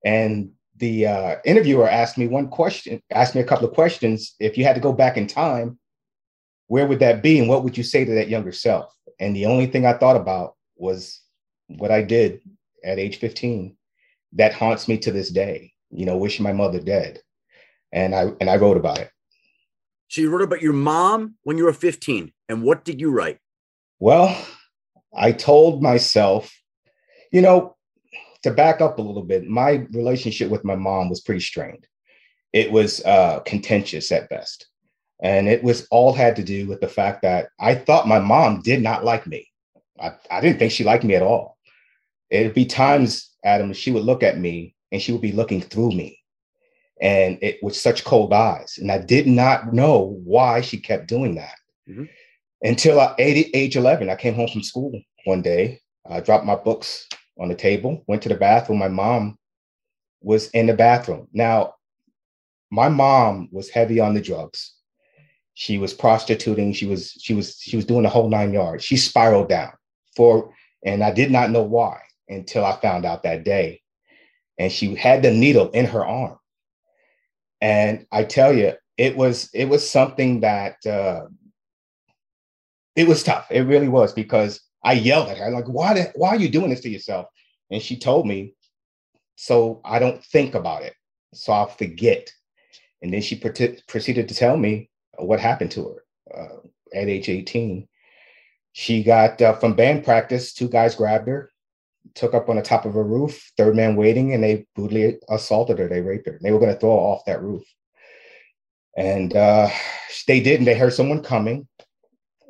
[0.05, 4.35] And the uh, interviewer asked me one question, asked me a couple of questions.
[4.39, 5.77] If you had to go back in time,
[6.67, 7.39] where would that be?
[7.39, 8.93] And what would you say to that younger self?
[9.19, 11.21] And the only thing I thought about was
[11.67, 12.41] what I did
[12.83, 13.75] at age 15
[14.33, 17.19] that haunts me to this day, you know, wishing my mother dead.
[17.91, 19.11] And I and I wrote about it.
[20.07, 22.31] So you wrote about your mom when you were 15.
[22.49, 23.37] And what did you write?
[23.99, 24.35] Well,
[25.15, 26.53] I told myself,
[27.31, 27.75] you know,
[28.43, 31.87] to back up a little bit, my relationship with my mom was pretty strained.
[32.51, 34.67] It was uh, contentious at best.
[35.21, 38.61] And it was all had to do with the fact that I thought my mom
[38.61, 39.47] did not like me.
[39.99, 41.57] I, I didn't think she liked me at all.
[42.29, 45.91] it'd be times, Adam, she would look at me and she would be looking through
[45.91, 46.19] me.
[47.01, 48.77] And it with such cold eyes.
[48.79, 51.55] And I did not know why she kept doing that.
[51.89, 52.05] Mm-hmm.
[52.63, 55.81] Until I, age 11, I came home from school one day.
[56.09, 58.79] I dropped my books on the table, went to the bathroom.
[58.79, 59.37] My mom
[60.21, 61.27] was in the bathroom.
[61.33, 61.75] Now,
[62.71, 64.75] my mom was heavy on the drugs.
[65.55, 66.73] She was prostituting.
[66.73, 68.83] She was she was she was doing the whole nine yards.
[68.83, 69.73] She spiraled down
[70.15, 71.99] for, and I did not know why
[72.29, 73.81] until I found out that day.
[74.57, 76.37] And she had the needle in her arm.
[77.61, 81.25] And I tell you, it was it was something that uh,
[82.95, 83.47] it was tough.
[83.49, 85.93] It really was because I yelled at her like, "Why?
[85.93, 87.27] The, why are you doing this to yourself?"
[87.71, 88.53] And she told me,
[89.35, 90.93] "So I don't think about it,
[91.33, 92.31] so I'll forget."
[93.01, 97.29] And then she pre- proceeded to tell me what happened to her uh, at age
[97.29, 97.87] 18.
[98.71, 101.51] She got uh, from band practice, two guys grabbed her,
[102.15, 105.79] took up on the top of a roof, third man waiting, and they brutally assaulted
[105.79, 105.87] her.
[105.87, 106.39] They raped her.
[106.41, 107.63] They were going to throw her off that roof.
[108.95, 109.69] And uh,
[110.27, 110.65] they didn't.
[110.65, 111.67] they heard someone coming,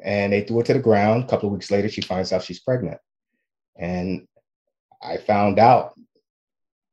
[0.04, 1.24] and they threw her to the ground.
[1.24, 3.00] A couple of weeks later, she finds out she's pregnant.
[3.78, 4.28] And
[5.02, 5.94] I found out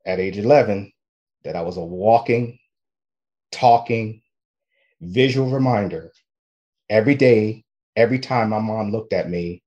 [0.06, 0.92] at age 11
[1.44, 2.58] that I was a walking,
[3.52, 4.22] talking,
[5.00, 6.12] visual reminder
[6.88, 7.64] every day,
[7.96, 9.62] every time my mom looked at me,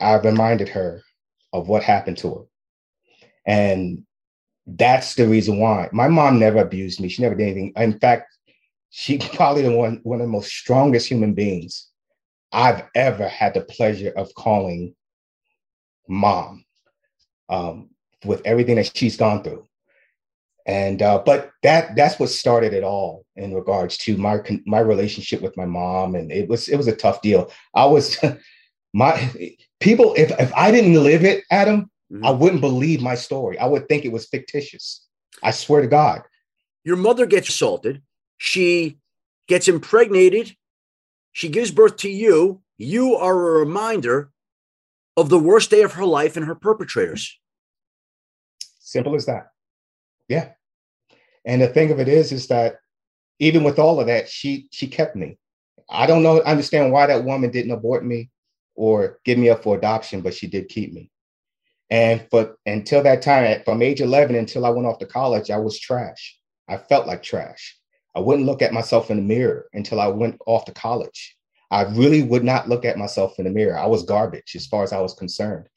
[0.00, 1.02] I reminded her
[1.52, 2.44] of what happened to her.
[3.46, 4.04] And
[4.66, 7.08] that's the reason why my mom never abused me.
[7.08, 7.72] She never did anything.
[7.76, 8.30] In fact,
[8.90, 11.87] she probably the one, one of the most strongest human beings
[12.52, 14.94] I've ever had the pleasure of calling
[16.08, 16.64] mom
[17.48, 17.90] um,
[18.24, 19.66] with everything that she's gone through.
[20.66, 25.40] And uh, but that that's what started it all in regards to my my relationship
[25.40, 26.14] with my mom.
[26.14, 27.50] And it was it was a tough deal.
[27.74, 28.18] I was
[28.94, 29.30] my
[29.80, 32.24] people if if i didn't live it adam mm-hmm.
[32.24, 33.58] i wouldn't believe my story.
[33.58, 35.06] I would think it was fictitious.
[35.42, 36.22] I swear to god.
[36.84, 38.02] Your mother gets assaulted.
[38.38, 38.98] She
[39.46, 40.56] gets impregnated
[41.38, 44.30] she gives birth to you you are a reminder
[45.16, 47.38] of the worst day of her life and her perpetrators
[48.80, 49.50] simple as that
[50.28, 50.50] yeah
[51.48, 52.76] and the thing of it is, is that
[53.38, 55.38] even with all of that, she she kept me.
[55.88, 58.30] I don't know, understand why that woman didn't abort me
[58.74, 61.10] or give me up for adoption, but she did keep me.
[61.88, 65.56] And for until that time, from age 11 until I went off to college, I
[65.56, 66.38] was trash.
[66.68, 67.77] I felt like trash.
[68.18, 71.36] I wouldn't look at myself in the mirror until I went off to college.
[71.70, 73.78] I really would not look at myself in the mirror.
[73.78, 75.68] I was garbage as far as I was concerned.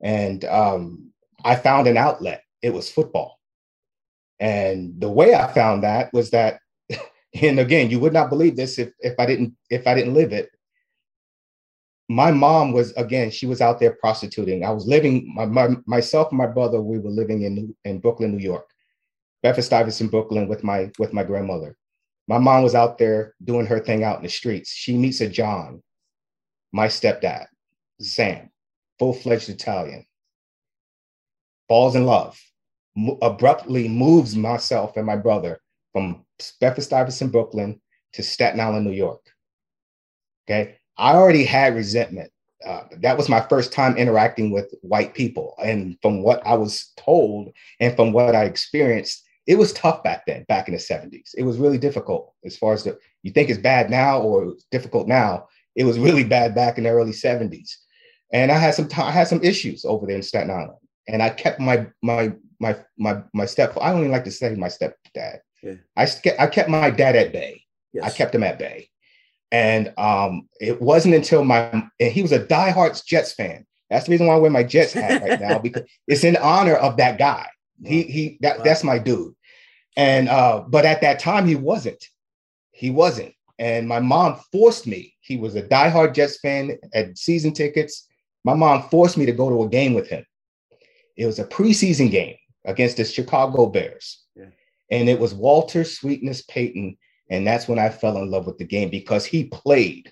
[0.00, 1.10] And um,
[1.44, 2.44] I found an outlet.
[2.62, 3.40] It was football.
[4.38, 6.60] And the way I found that was that,
[7.42, 10.32] and again, you would not believe this if, if I didn't if I didn't live
[10.32, 10.48] it.
[12.08, 14.64] My mom was again, she was out there prostituting.
[14.64, 18.30] I was living my, my myself and my brother, we were living in in Brooklyn,
[18.30, 18.70] New York.
[19.42, 21.76] Bedford Stuyvesant, Brooklyn with my with my grandmother.
[22.30, 24.70] My mom was out there doing her thing out in the streets.
[24.70, 25.82] She meets a John,
[26.70, 27.46] my stepdad,
[28.00, 28.50] Sam,
[29.00, 30.06] full-fledged Italian.
[31.68, 32.40] Falls in love
[33.20, 35.60] abruptly moves myself and my brother
[35.92, 36.24] from
[36.60, 37.80] Bedford Stuyvesant, Brooklyn
[38.12, 39.26] to Staten Island, New York.
[40.48, 40.76] Okay.
[40.96, 42.30] I already had resentment.
[42.64, 45.56] Uh, that was my first time interacting with white people.
[45.60, 50.26] And from what I was told and from what I experienced, it was tough back
[50.26, 51.30] then, back in the 70s.
[51.36, 55.08] It was really difficult as far as the, you think it's bad now or difficult
[55.08, 55.48] now.
[55.74, 57.68] It was really bad back in the early 70s.
[58.32, 60.78] And I had some I had some issues over there in Staten Island.
[61.08, 63.76] And I kept my my my my my step.
[63.80, 65.40] I don't even like to say my stepdad.
[65.64, 65.74] Yeah.
[65.96, 66.06] I
[66.38, 67.64] I kept my dad at bay.
[67.92, 68.04] Yes.
[68.04, 68.88] I kept him at bay,
[69.50, 73.66] and um, it wasn't until my and he was a diehard Jets fan.
[73.88, 76.76] That's the reason why I wear my Jets hat right now because it's in honor
[76.76, 77.48] of that guy.
[77.84, 78.64] He he that wow.
[78.64, 79.34] that's my dude.
[80.00, 82.02] And uh, but at that time he wasn't.
[82.70, 83.34] He wasn't.
[83.58, 85.14] And my mom forced me.
[85.20, 88.08] He was a diehard Jets fan, at season tickets.
[88.42, 90.24] My mom forced me to go to a game with him.
[91.18, 94.24] It was a preseason game against the Chicago Bears.
[94.34, 94.46] Yeah.
[94.90, 96.96] And it was Walter Sweetness Payton.
[97.28, 100.10] And that's when I fell in love with the game because he played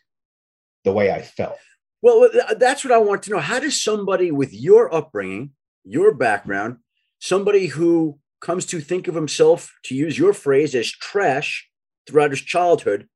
[0.84, 1.56] the way I felt.
[2.02, 3.40] Well, that's what I want to know.
[3.40, 6.76] How does somebody with your upbringing, your background,
[7.20, 11.68] somebody who comes to think of himself, to use your phrase, as trash
[12.06, 13.08] throughout his childhood,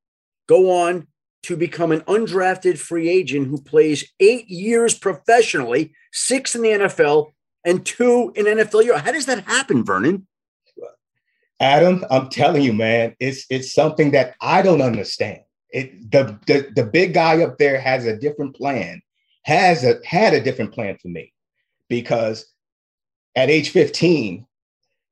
[0.48, 1.06] go on
[1.44, 7.32] to become an undrafted free agent who plays eight years professionally, six in the NFL,
[7.64, 9.02] and two in NFL Europe.
[9.02, 10.26] How does that happen, Vernon?
[11.60, 15.42] Adam, I'm telling you, man, it's it's something that I don't understand.
[15.70, 19.00] It the the, the big guy up there has a different plan,
[19.44, 21.32] has a had a different plan for me
[21.88, 22.46] because
[23.36, 24.44] at age 15,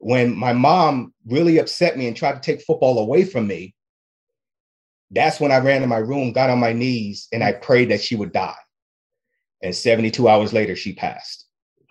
[0.01, 3.75] when my mom really upset me and tried to take football away from me,
[5.11, 8.01] that's when I ran to my room, got on my knees, and I prayed that
[8.01, 8.55] she would die.
[9.63, 11.47] And 72 hours later, she passed.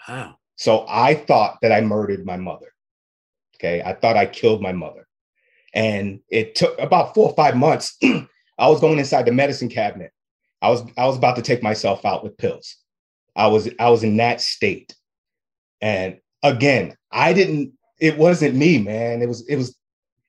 [0.07, 0.37] Wow.
[0.55, 2.73] So I thought that I murdered my mother.
[3.55, 3.81] Okay.
[3.83, 5.07] I thought I killed my mother.
[5.75, 7.95] And it took about four or five months.
[8.03, 10.11] I was going inside the medicine cabinet.
[10.61, 12.75] I was I was about to take myself out with pills.
[13.35, 14.95] I was I was in that state.
[15.79, 19.21] And again, I didn't it wasn't me, man.
[19.21, 19.75] It was it was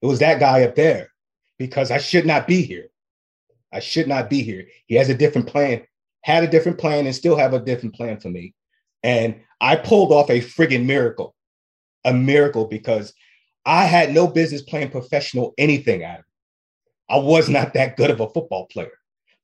[0.03, 1.11] it was that guy up there
[1.59, 2.89] because I should not be here.
[3.73, 4.67] I should not be here.
[4.87, 5.83] He has a different plan,
[6.23, 8.55] had a different plan and still have a different plan for me.
[9.03, 11.35] And I pulled off a friggin' miracle.
[12.05, 13.13] A miracle because
[13.67, 16.25] I had no business playing professional anything, Adam.
[17.11, 18.93] I was not that good of a football player.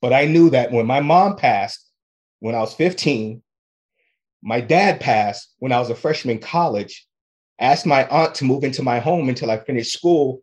[0.00, 1.90] But I knew that when my mom passed
[2.40, 3.42] when I was 15,
[4.42, 7.05] my dad passed when I was a freshman in college,
[7.58, 10.42] asked my aunt to move into my home until I finished school.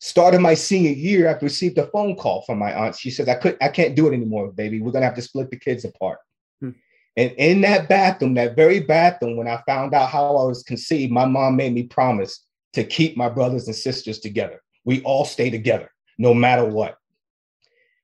[0.00, 2.96] Started my senior year, I received a phone call from my aunt.
[2.96, 4.80] She says, I could I can't do it anymore, baby.
[4.80, 6.18] We're gonna have to split the kids apart.
[6.60, 6.70] Hmm.
[7.16, 11.12] And in that bathroom, that very bathroom, when I found out how I was conceived,
[11.12, 14.60] my mom made me promise to keep my brothers and sisters together.
[14.84, 16.98] We all stay together no matter what.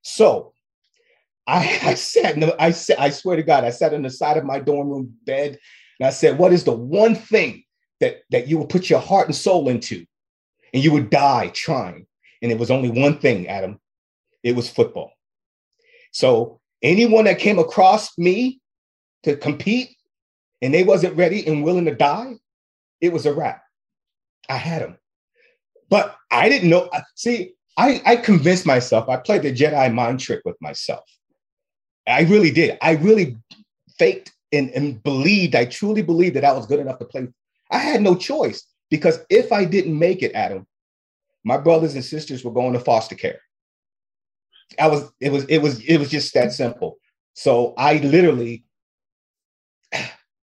[0.02, 0.54] So
[1.46, 4.10] I, I sat, in the, I said, I swear to God, I sat on the
[4.10, 5.58] side of my dorm room bed
[5.98, 7.64] and I said, what is the one thing
[8.00, 10.04] that, that you would put your heart and soul into
[10.72, 12.06] and you would die trying?
[12.42, 13.78] And it was only one thing, Adam.
[14.42, 15.12] It was football.
[16.12, 18.60] So anyone that came across me
[19.22, 19.96] to compete
[20.62, 22.34] and they wasn't ready and willing to die,
[23.00, 23.62] it was a wrap.
[24.48, 24.98] I had them.
[25.88, 26.88] But I didn't know.
[27.14, 31.04] See, I, I convinced myself, I played the Jedi mind trick with myself.
[32.06, 32.78] I really did.
[32.82, 33.36] I really
[33.98, 37.28] faked and, and believed, I truly believed that I was good enough to play.
[37.70, 40.66] I had no choice because if I didn't make it, Adam,
[41.44, 43.40] my brothers and sisters were going to foster care.
[44.78, 46.98] I was, it was, it was, it was just that simple.
[47.34, 48.64] So I literally,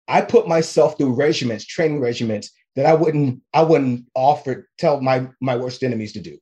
[0.08, 5.28] I put myself through regiments, training regiments that I wouldn't, I wouldn't offer, tell my
[5.42, 6.38] my worst enemies to do.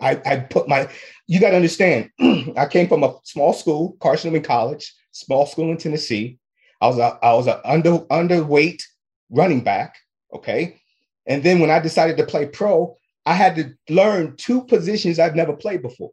[0.00, 0.88] I, I put my,
[1.26, 2.10] you got to understand,
[2.56, 6.38] I came from a small school, Carson Newman College, small school in Tennessee.
[6.80, 8.82] I was a, I was an under underweight
[9.30, 9.96] running back.
[10.34, 10.80] Okay.
[11.26, 15.36] And then when I decided to play pro, I had to learn two positions I've
[15.36, 16.10] never played before.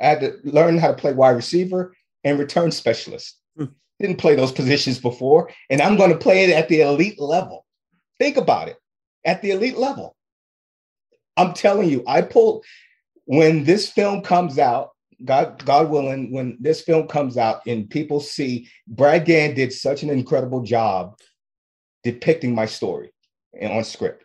[0.00, 3.38] I had to learn how to play wide receiver and return specialist.
[3.56, 3.66] Hmm.
[4.00, 7.64] Didn't play those positions before, and I'm going to play it at the elite level.
[8.18, 8.76] Think about it
[9.24, 10.16] at the elite level.
[11.36, 12.64] I'm telling you, I pulled
[13.24, 14.90] when this film comes out,
[15.24, 20.02] God, God willing, when this film comes out and people see Brad Gann did such
[20.02, 21.18] an incredible job
[22.02, 23.13] depicting my story
[23.62, 24.24] on script.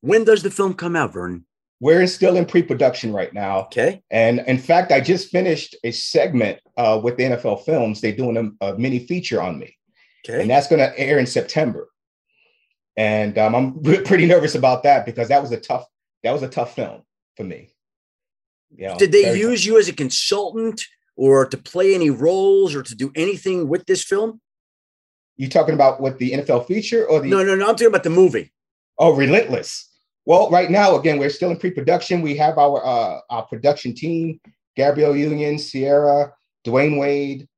[0.00, 1.44] When does the film come out, Vernon?
[1.80, 3.60] We're still in pre-production right now.
[3.62, 4.02] Okay.
[4.10, 8.00] And in fact, I just finished a segment uh, with the NFL Films.
[8.00, 9.76] They're doing a, a mini feature on me.
[10.28, 10.42] Okay.
[10.42, 11.88] And that's going to air in September.
[12.96, 15.86] And um, I'm pretty nervous about that because that was a tough
[16.22, 17.02] that was a tough film
[17.36, 17.72] for me.
[18.76, 20.84] You know, Did they use you as a consultant
[21.16, 24.40] or to play any roles or to do anything with this film?
[25.40, 28.02] You talking about what the NFL feature or the No, no, no, I'm talking about
[28.02, 28.52] the movie.
[28.98, 29.88] Oh, Relentless.
[30.26, 32.20] Well, right now, again, we're still in pre-production.
[32.20, 34.38] We have our uh, our production team:
[34.76, 36.34] Gabrielle Union, Ciara,
[36.66, 37.48] Dwyane Wade,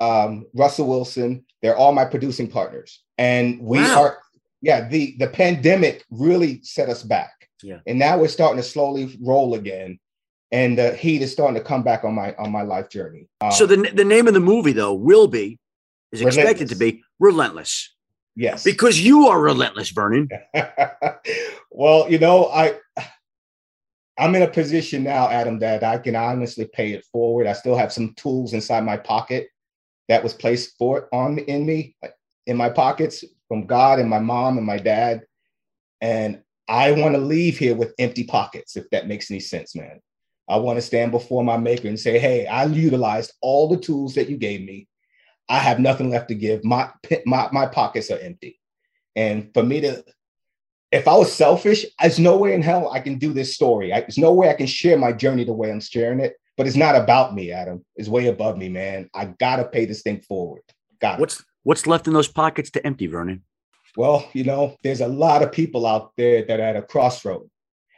[0.00, 1.44] um, Russell Wilson.
[1.62, 4.02] They're all my producing partners, and we wow.
[4.02, 4.18] are.
[4.60, 7.48] Yeah, the the pandemic really set us back.
[7.62, 10.00] Yeah, and now we're starting to slowly roll again
[10.50, 13.28] and the heat is starting to come back on my on my life journey.
[13.40, 15.60] Um, so the the name of the movie though will be
[16.12, 17.94] is expected to be relentless.
[18.36, 20.28] Yes, because you are relentless, Vernon.
[21.70, 22.78] well, you know I.
[24.20, 27.46] I'm in a position now, Adam, that I can honestly pay it forward.
[27.46, 29.48] I still have some tools inside my pocket
[30.08, 31.94] that was placed for on in me,
[32.46, 35.22] in my pockets from God and my mom and my dad.
[36.00, 40.00] And I want to leave here with empty pockets, if that makes any sense, man.
[40.48, 44.14] I want to stand before my maker and say, hey, I utilized all the tools
[44.14, 44.88] that you gave me.
[45.48, 46.64] I have nothing left to give.
[46.64, 46.90] My,
[47.24, 48.60] my, my pockets are empty.
[49.16, 50.04] And for me to,
[50.92, 53.92] if I was selfish, there's no way in hell I can do this story.
[53.92, 56.34] I, there's no way I can share my journey the way I'm sharing it.
[56.56, 57.84] But it's not about me, Adam.
[57.96, 59.08] It's way above me, man.
[59.14, 60.62] I gotta pay this thing forward.
[61.00, 63.44] Got what's what's left in those pockets to empty, Vernon?
[63.96, 67.48] Well, you know, there's a lot of people out there that are at a crossroad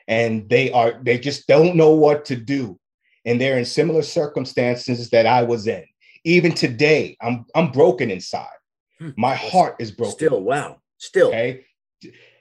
[0.06, 2.78] and they are they just don't know what to do
[3.24, 5.84] and they're in similar circumstances that I was in.
[6.24, 8.48] Even today, I'm I'm broken inside.
[8.98, 9.10] Hmm.
[9.16, 10.14] My heart is broken.
[10.14, 10.78] Still, wow.
[10.98, 11.28] Still.
[11.28, 11.64] Okay.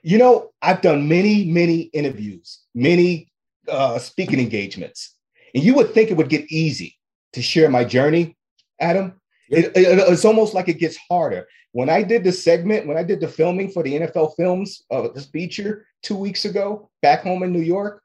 [0.02, 3.32] you know, I've done many, many interviews, many
[3.68, 5.16] uh, speaking engagements,
[5.54, 6.96] and you would think it would get easy
[7.32, 8.36] to share my journey,
[8.80, 9.20] Adam.
[9.48, 11.48] It, it, it's almost like it gets harder.
[11.72, 15.08] When I did the segment, when I did the filming for the NFL Films uh,
[15.14, 18.02] this feature two weeks ago, back home in New York,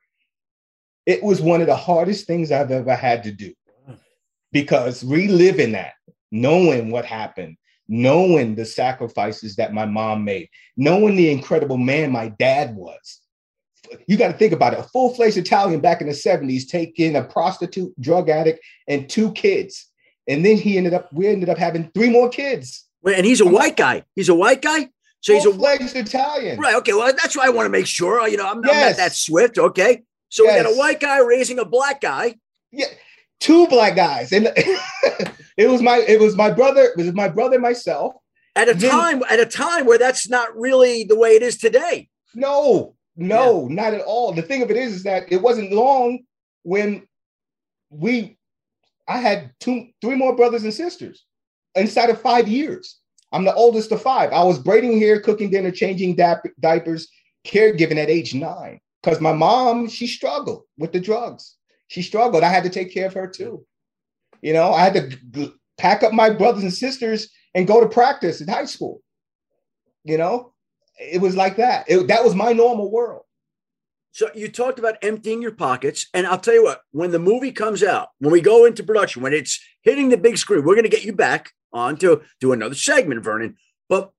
[1.06, 3.54] it was one of the hardest things I've ever had to do
[4.56, 5.96] because reliving that,
[6.32, 7.58] knowing what happened,
[7.90, 10.48] knowing the sacrifices that my mom made,
[10.78, 13.20] knowing the incredible man my dad was.
[14.08, 14.80] You got to think about it.
[14.80, 19.34] A full fledged Italian back in the 70s taking a prostitute, drug addict, and two
[19.34, 19.92] kids.
[20.26, 22.88] And then he ended up, we ended up having three more kids.
[23.04, 24.04] And he's a white guy.
[24.16, 24.88] He's a white guy?
[25.20, 26.60] So he's a fledged Italian.
[26.62, 26.76] Right.
[26.76, 26.94] Okay.
[26.94, 28.26] Well, that's why I want to make sure.
[28.30, 28.74] You know, I'm, yes.
[28.74, 29.58] I'm not that swift.
[29.58, 30.04] Okay.
[30.30, 30.58] So yes.
[30.58, 32.36] we got a white guy raising a black guy.
[32.72, 32.88] Yeah
[33.40, 34.52] two black guys, and
[35.58, 36.84] it was my it was my brother.
[36.84, 38.16] It was my brother myself.
[38.56, 41.58] At a then, time, at a time where that's not really the way it is
[41.58, 42.10] today.
[42.34, 43.76] No, no, yeah.
[43.76, 44.32] not at all.
[44.32, 46.20] The thing of it is, is that it wasn't long
[46.64, 47.06] when
[47.90, 48.38] we,
[49.08, 51.26] I had two, three more brothers and sisters
[51.76, 53.00] inside of five years.
[53.34, 54.32] I'm the oldest of five.
[54.32, 57.10] I was braiding hair, cooking dinner, changing dap- diapers,
[57.46, 61.56] caregiving at age nine because my mom she struggled with the drugs
[61.88, 62.44] she struggled.
[62.44, 63.66] I had to take care of her too.
[64.42, 67.90] You know, I had to g- pack up my brothers and sisters and go to
[67.90, 69.02] practice in high school.
[70.04, 70.54] You know,
[71.00, 71.86] it was like that.
[71.88, 73.24] It, that was my normal world.
[74.12, 77.52] So you talked about emptying your pockets, and I'll tell you what: when the movie
[77.52, 80.84] comes out, when we go into production, when it's hitting the big screen, we're going
[80.84, 83.58] to get you back on to do another segment, Vernon.
[83.90, 84.12] But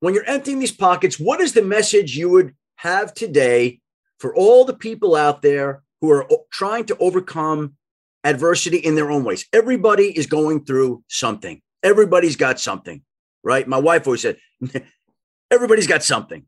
[0.00, 3.80] when you're emptying these pockets, what is the message you would have today
[4.18, 7.76] for all the people out there who are trying to overcome
[8.24, 9.46] adversity in their own ways.
[9.52, 11.62] Everybody is going through something.
[11.82, 13.02] Everybody's got something,
[13.42, 13.66] right?
[13.66, 14.36] My wife always said,
[15.50, 16.44] everybody's got something.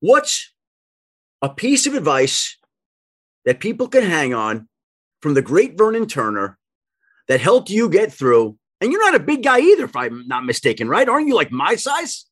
[0.00, 0.52] What's
[1.40, 2.58] a piece of advice
[3.44, 4.68] that people can hang on
[5.20, 6.58] from the great Vernon Turner
[7.28, 8.58] that helped you get through?
[8.80, 11.08] And you're not a big guy either, if I'm not mistaken, right?
[11.08, 12.26] Aren't you like my size?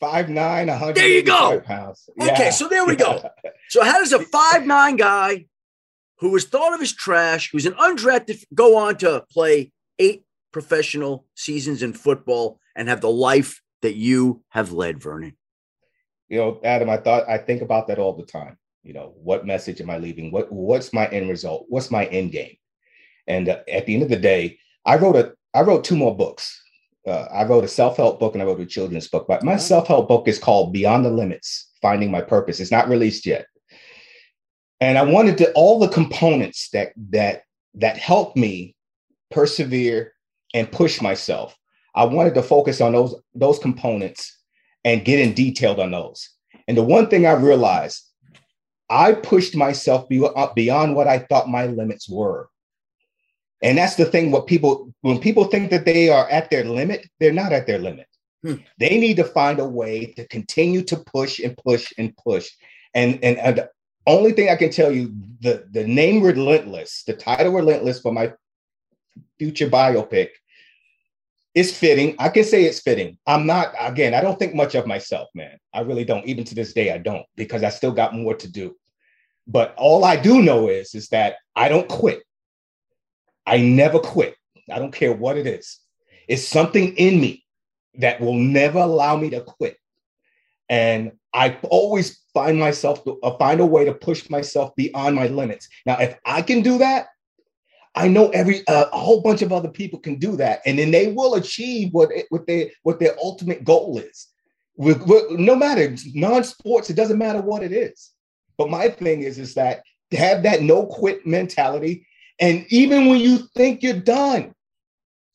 [0.00, 0.96] Five nine, A 100.
[0.96, 1.60] There you go.
[1.60, 2.08] Pounds.
[2.16, 2.32] Yeah.
[2.32, 3.28] Okay, so there we go.
[3.68, 5.46] so how does a five nine guy
[6.24, 11.26] who was thought of as trash, who's an undrafted, go on to play eight professional
[11.34, 15.36] seasons in football and have the life that you have led, Vernon?
[16.28, 18.56] You know, Adam, I thought I think about that all the time.
[18.82, 20.32] You know, what message am I leaving?
[20.32, 21.66] What what's my end result?
[21.68, 22.56] What's my end game?
[23.26, 26.16] And uh, at the end of the day, I wrote a I wrote two more
[26.16, 26.58] books.
[27.06, 29.26] Uh, I wrote a self help book and I wrote a children's book.
[29.28, 32.60] But my self help book is called Beyond the Limits: Finding My Purpose.
[32.60, 33.44] It's not released yet
[34.84, 37.42] and I wanted to all the components that that
[37.74, 38.76] that helped me
[39.30, 40.12] persevere
[40.52, 41.56] and push myself.
[41.94, 44.36] I wanted to focus on those those components
[44.84, 46.28] and get in detailed on those.
[46.68, 48.02] And the one thing I realized,
[48.90, 52.48] I pushed myself beyond what I thought my limits were.
[53.62, 54.30] And that's the thing.
[54.30, 57.78] What people when people think that they are at their limit, they're not at their
[57.78, 58.06] limit.
[58.44, 58.56] Hmm.
[58.78, 62.50] They need to find a way to continue to push and push and push.
[62.92, 63.68] And, and, and
[64.06, 68.32] only thing I can tell you, the the name Relentless, the title Relentless for my
[69.38, 70.30] future biopic
[71.54, 72.16] is fitting.
[72.18, 73.16] I can say it's fitting.
[73.26, 75.56] I'm not, again, I don't think much of myself, man.
[75.72, 76.26] I really don't.
[76.26, 78.74] Even to this day, I don't, because I still got more to do.
[79.46, 82.22] But all I do know is, is that I don't quit.
[83.46, 84.36] I never quit.
[84.70, 85.78] I don't care what it is.
[86.28, 87.44] It's something in me
[87.98, 89.76] that will never allow me to quit.
[90.68, 95.26] And I always find myself to uh, find a way to push myself beyond my
[95.26, 95.68] limits.
[95.84, 97.08] Now, if I can do that,
[97.94, 100.90] I know every uh, a whole bunch of other people can do that, and then
[100.90, 104.28] they will achieve what it, what they what their ultimate goal is.
[104.76, 108.10] With, with, no matter non-sports, it doesn't matter what it is.
[108.58, 112.06] But my thing is, is that to have that no quit mentality,
[112.40, 114.54] and even when you think you're done,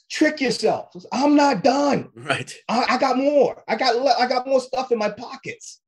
[0.09, 0.95] trick yourself.
[1.11, 2.09] I'm not done.
[2.15, 2.53] Right.
[2.67, 3.63] I, I got more.
[3.67, 5.79] I got I got more stuff in my pockets.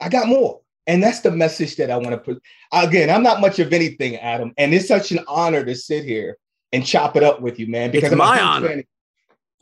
[0.00, 0.60] I got more.
[0.86, 2.42] And that's the message that I want to put.
[2.72, 4.52] Again, I'm not much of anything, Adam.
[4.58, 6.36] And it's such an honor to sit here
[6.72, 7.90] and chop it up with you, man.
[7.90, 8.68] Because it's I'm my honor.
[8.68, 8.84] Fan.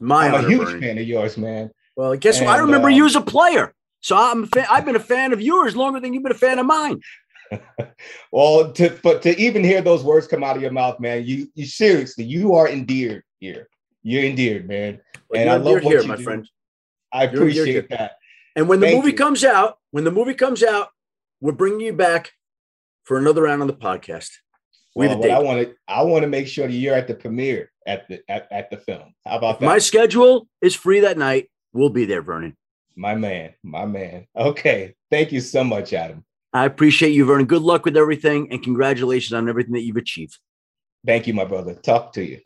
[0.00, 0.80] My I'm honor, a huge Bernie.
[0.80, 1.70] fan of yours, man.
[1.94, 2.56] Well, guess and, what?
[2.56, 3.72] I remember uh, you as a player.
[4.00, 6.36] So I'm a fan, I've been a fan of yours longer than you've been a
[6.36, 7.00] fan of mine.
[8.32, 11.48] well, to but to even hear those words come out of your mouth, man, you
[11.54, 13.68] you seriously, you are endeared here.
[14.02, 15.00] You're endeared, man.
[15.30, 16.24] Well, and I love what here, you my do.
[16.24, 16.48] friend.
[17.12, 18.12] I appreciate that.
[18.56, 19.16] And when the Thank movie you.
[19.16, 20.88] comes out, when the movie comes out,
[21.40, 22.32] we're bringing you back
[23.04, 24.30] for another round on the podcast.
[24.94, 27.70] We well, I want to I want to make sure that you're at the premiere
[27.86, 29.14] at the at, at the film.
[29.24, 29.66] How about that?
[29.66, 31.50] My schedule is free that night.
[31.72, 32.56] We'll be there, Vernon.
[32.94, 34.26] My man, my man.
[34.36, 34.94] Okay.
[35.10, 36.24] Thank you so much, Adam.
[36.52, 37.46] I appreciate you, Vernon.
[37.46, 40.38] Good luck with everything and congratulations on everything that you've achieved.
[41.06, 41.74] Thank you, my brother.
[41.74, 42.40] Talk to you.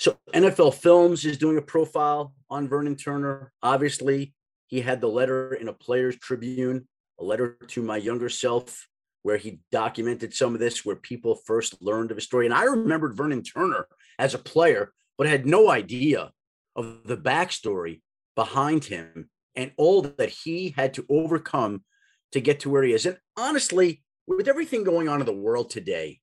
[0.00, 3.52] So, NFL Films is doing a profile on Vernon Turner.
[3.62, 4.32] Obviously,
[4.66, 6.88] he had the letter in a Players Tribune,
[7.18, 8.88] a letter to my younger self,
[9.24, 12.46] where he documented some of this, where people first learned of his story.
[12.46, 13.86] And I remembered Vernon Turner
[14.18, 16.30] as a player, but had no idea
[16.74, 18.00] of the backstory
[18.34, 21.84] behind him and all that he had to overcome
[22.32, 23.04] to get to where he is.
[23.04, 26.20] And honestly, with everything going on in the world today,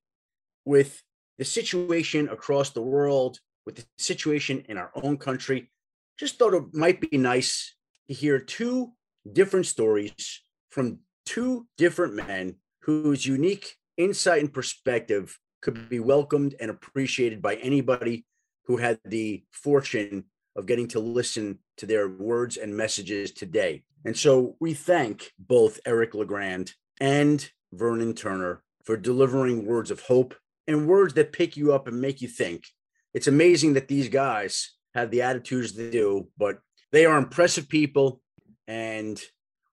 [0.66, 1.04] with
[1.38, 3.38] the situation across the world,
[3.68, 5.70] with the situation in our own country,
[6.18, 7.76] just thought it might be nice
[8.08, 8.94] to hear two
[9.34, 16.72] different stories from two different men whose unique insight and perspective could be welcomed and
[16.72, 18.26] appreciated by anybody
[18.64, 20.24] who had the fortune
[20.56, 23.84] of getting to listen to their words and messages today.
[24.06, 30.36] And so we thank both Eric LeGrand and Vernon Turner for delivering words of hope
[30.68, 32.68] and words that pick you up and make you think.
[33.14, 36.60] It's amazing that these guys have the attitudes they do, but
[36.92, 38.22] they are impressive people
[38.68, 39.22] and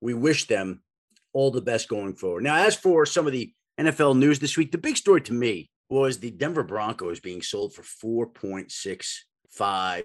[0.01, 0.83] we wish them
[1.33, 2.45] all the best going forward.
[2.45, 5.71] Now, as for some of the NFL news this week, the big story to me
[5.91, 7.83] was the Denver Broncos being sold for
[8.33, 10.03] 4.65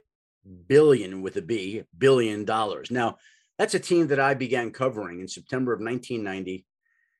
[0.68, 2.92] billion with a B, billion dollars.
[2.92, 3.18] Now,
[3.58, 6.66] that's a team that I began covering in September of 1990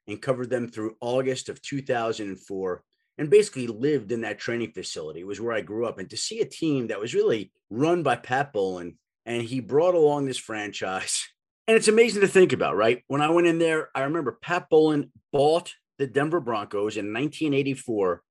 [0.08, 2.84] and covered them through August of 2004
[3.20, 5.20] and basically lived in that training facility.
[5.20, 6.00] It was where I grew up.
[6.00, 9.94] And to see a team that was really run by Pat Bowlen and he brought
[9.94, 11.28] along this franchise.
[11.68, 13.04] And it's amazing to think about, right?
[13.08, 18.24] When I went in there, I remember Pat Bowlen bought the Denver Broncos in 1984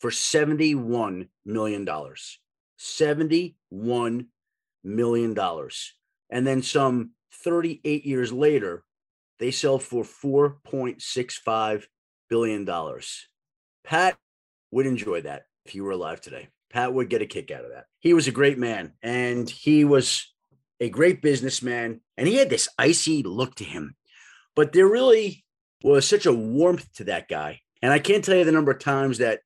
[0.00, 1.86] for $71 million.
[2.78, 4.26] $71
[4.84, 5.36] million.
[6.30, 8.84] And then some 38 years later,
[9.40, 11.86] they sell for $4.65
[12.30, 12.64] billion.
[13.84, 14.16] Pat
[14.76, 16.48] would enjoy that if he were alive today.
[16.70, 17.86] Pat would get a kick out of that.
[17.98, 20.30] He was a great man and he was
[20.80, 23.96] a great businessman and he had this icy look to him.
[24.54, 25.44] But there really
[25.82, 27.60] was such a warmth to that guy.
[27.80, 29.40] And I can't tell you the number of times that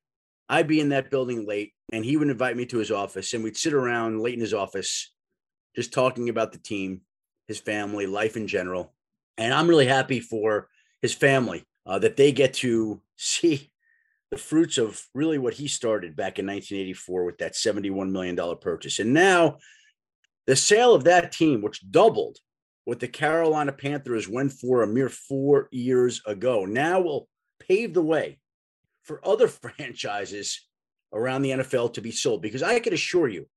[0.49, 3.41] I'd be in that building late and he would invite me to his office and
[3.41, 5.13] we'd sit around late in his office
[5.77, 7.01] just talking about the team,
[7.47, 8.93] his family, life in general.
[9.37, 10.67] And I'm really happy for
[11.01, 13.70] his family uh, that they get to see
[14.31, 18.99] the fruits of really what he started back in 1984 with that $71 million purchase.
[18.99, 19.57] And now
[20.47, 22.37] the sale of that team, which doubled
[22.85, 27.27] what the Carolina Panthers went for a mere four years ago, now will
[27.59, 28.39] pave the way
[29.03, 30.65] for other franchises
[31.13, 32.41] around the NFL to be sold.
[32.41, 33.47] Because I can assure you,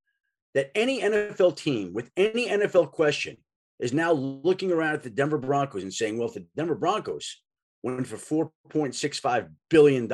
[0.55, 3.37] that any NFL team with any NFL question
[3.81, 7.43] is now looking around at the Denver Broncos and saying, well, if the Denver Broncos
[7.85, 10.09] went for $4.65 billion,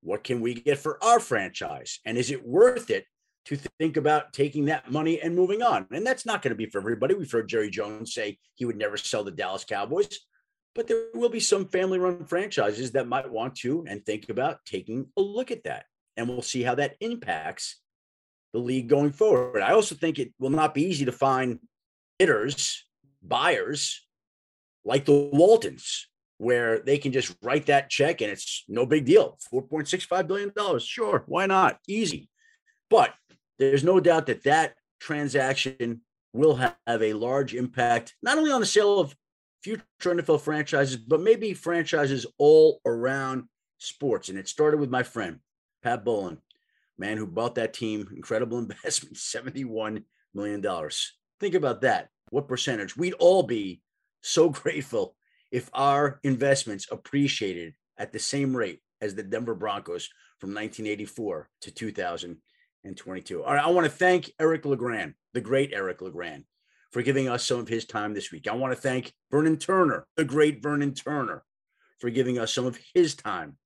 [0.00, 2.00] what can we get for our franchise?
[2.06, 3.04] And is it worth it
[3.44, 5.86] to think about taking that money and moving on?
[5.92, 7.14] And that's not going to be for everybody.
[7.14, 10.18] We've heard Jerry Jones say he would never sell the Dallas Cowboys,
[10.74, 14.64] but there will be some family run franchises that might want to and think about
[14.64, 15.84] taking a look at that.
[16.16, 17.80] And we'll see how that impacts
[18.54, 19.60] the league going forward.
[19.60, 21.58] I also think it will not be easy to find
[22.18, 22.86] bidders,
[23.22, 24.06] buyers
[24.84, 26.08] like the Waltons,
[26.42, 29.38] where they can just write that check and it's no big deal.
[29.54, 30.78] $4.65 billion.
[30.80, 31.22] Sure.
[31.26, 31.78] Why not?
[31.86, 32.28] Easy.
[32.90, 33.14] But
[33.60, 36.00] there's no doubt that that transaction
[36.32, 39.14] will have a large impact, not only on the sale of
[39.62, 43.44] future NFL franchises, but maybe franchises all around
[43.78, 44.28] sports.
[44.28, 45.38] And it started with my friend,
[45.80, 46.38] Pat Bowlen,
[46.98, 50.02] man who bought that team, incredible investment, $71
[50.34, 50.90] million.
[51.38, 52.08] Think about that.
[52.30, 52.96] What percentage?
[52.96, 53.80] We'd all be
[54.22, 55.14] so grateful
[55.52, 61.70] if our investments appreciated at the same rate as the Denver Broncos from 1984 to
[61.70, 63.44] 2022.
[63.44, 66.44] All right, I want to thank Eric LeGrand, the great Eric LeGrand,
[66.90, 68.48] for giving us some of his time this week.
[68.48, 71.44] I want to thank Vernon Turner, the great Vernon Turner,
[72.00, 73.56] for giving us some of his time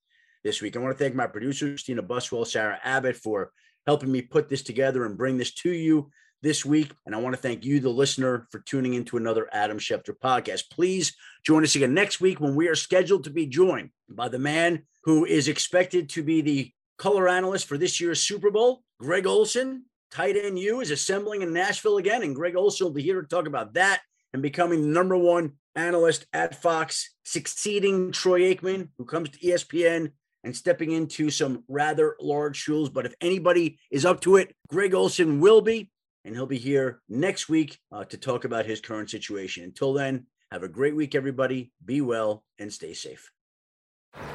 [0.43, 0.77] this week.
[0.77, 3.53] I want to thank my producers, Christina Buswell, Sarah Abbott, for
[3.87, 6.11] helping me put this together and bring this to you
[6.43, 6.93] this week.
[7.05, 10.71] And I want to thank you, the listener, for tuning into another Adam Schefter podcast.
[10.71, 11.15] Please
[11.45, 14.83] join us again next week when we are scheduled to be joined by the man
[15.05, 19.85] who is expected to be the color analyst for this year's Super Bowl, Greg Olsen.
[20.11, 23.29] Tight end U is assembling in Nashville again, and Greg Olsen will be here to
[23.29, 24.01] talk about that
[24.33, 30.13] and becoming the number one analyst at Fox, succeeding Troy Aikman, who comes to ESPN
[30.45, 32.89] and stepping into some rather large shoes.
[32.89, 35.91] But if anybody is up to it, Greg Olsen will be.
[36.27, 39.63] And he'll be here next week uh, to talk about his current situation.
[39.63, 41.71] Until then, have a great week, everybody.
[41.85, 43.31] Be well and stay safe.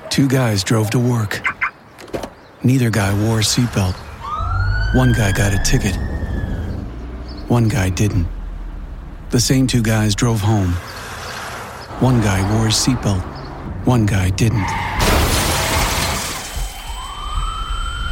[0.09, 1.41] Two guys drove to work.
[2.63, 3.95] Neither guy wore a seatbelt.
[4.95, 5.95] One guy got a ticket.
[7.49, 8.27] One guy didn't.
[9.31, 10.71] The same two guys drove home.
[11.99, 13.21] One guy wore his seatbelt.
[13.85, 14.67] One guy didn't.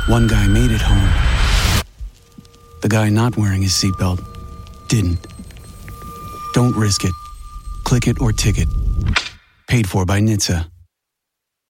[0.09, 1.28] One guy made it home.
[2.89, 4.19] The guy not wearing his seatbelt
[4.87, 5.27] didn't.
[6.55, 7.13] Don't risk it.
[7.83, 8.67] Click it or ticket.
[9.67, 10.65] Paid for by NHTSA.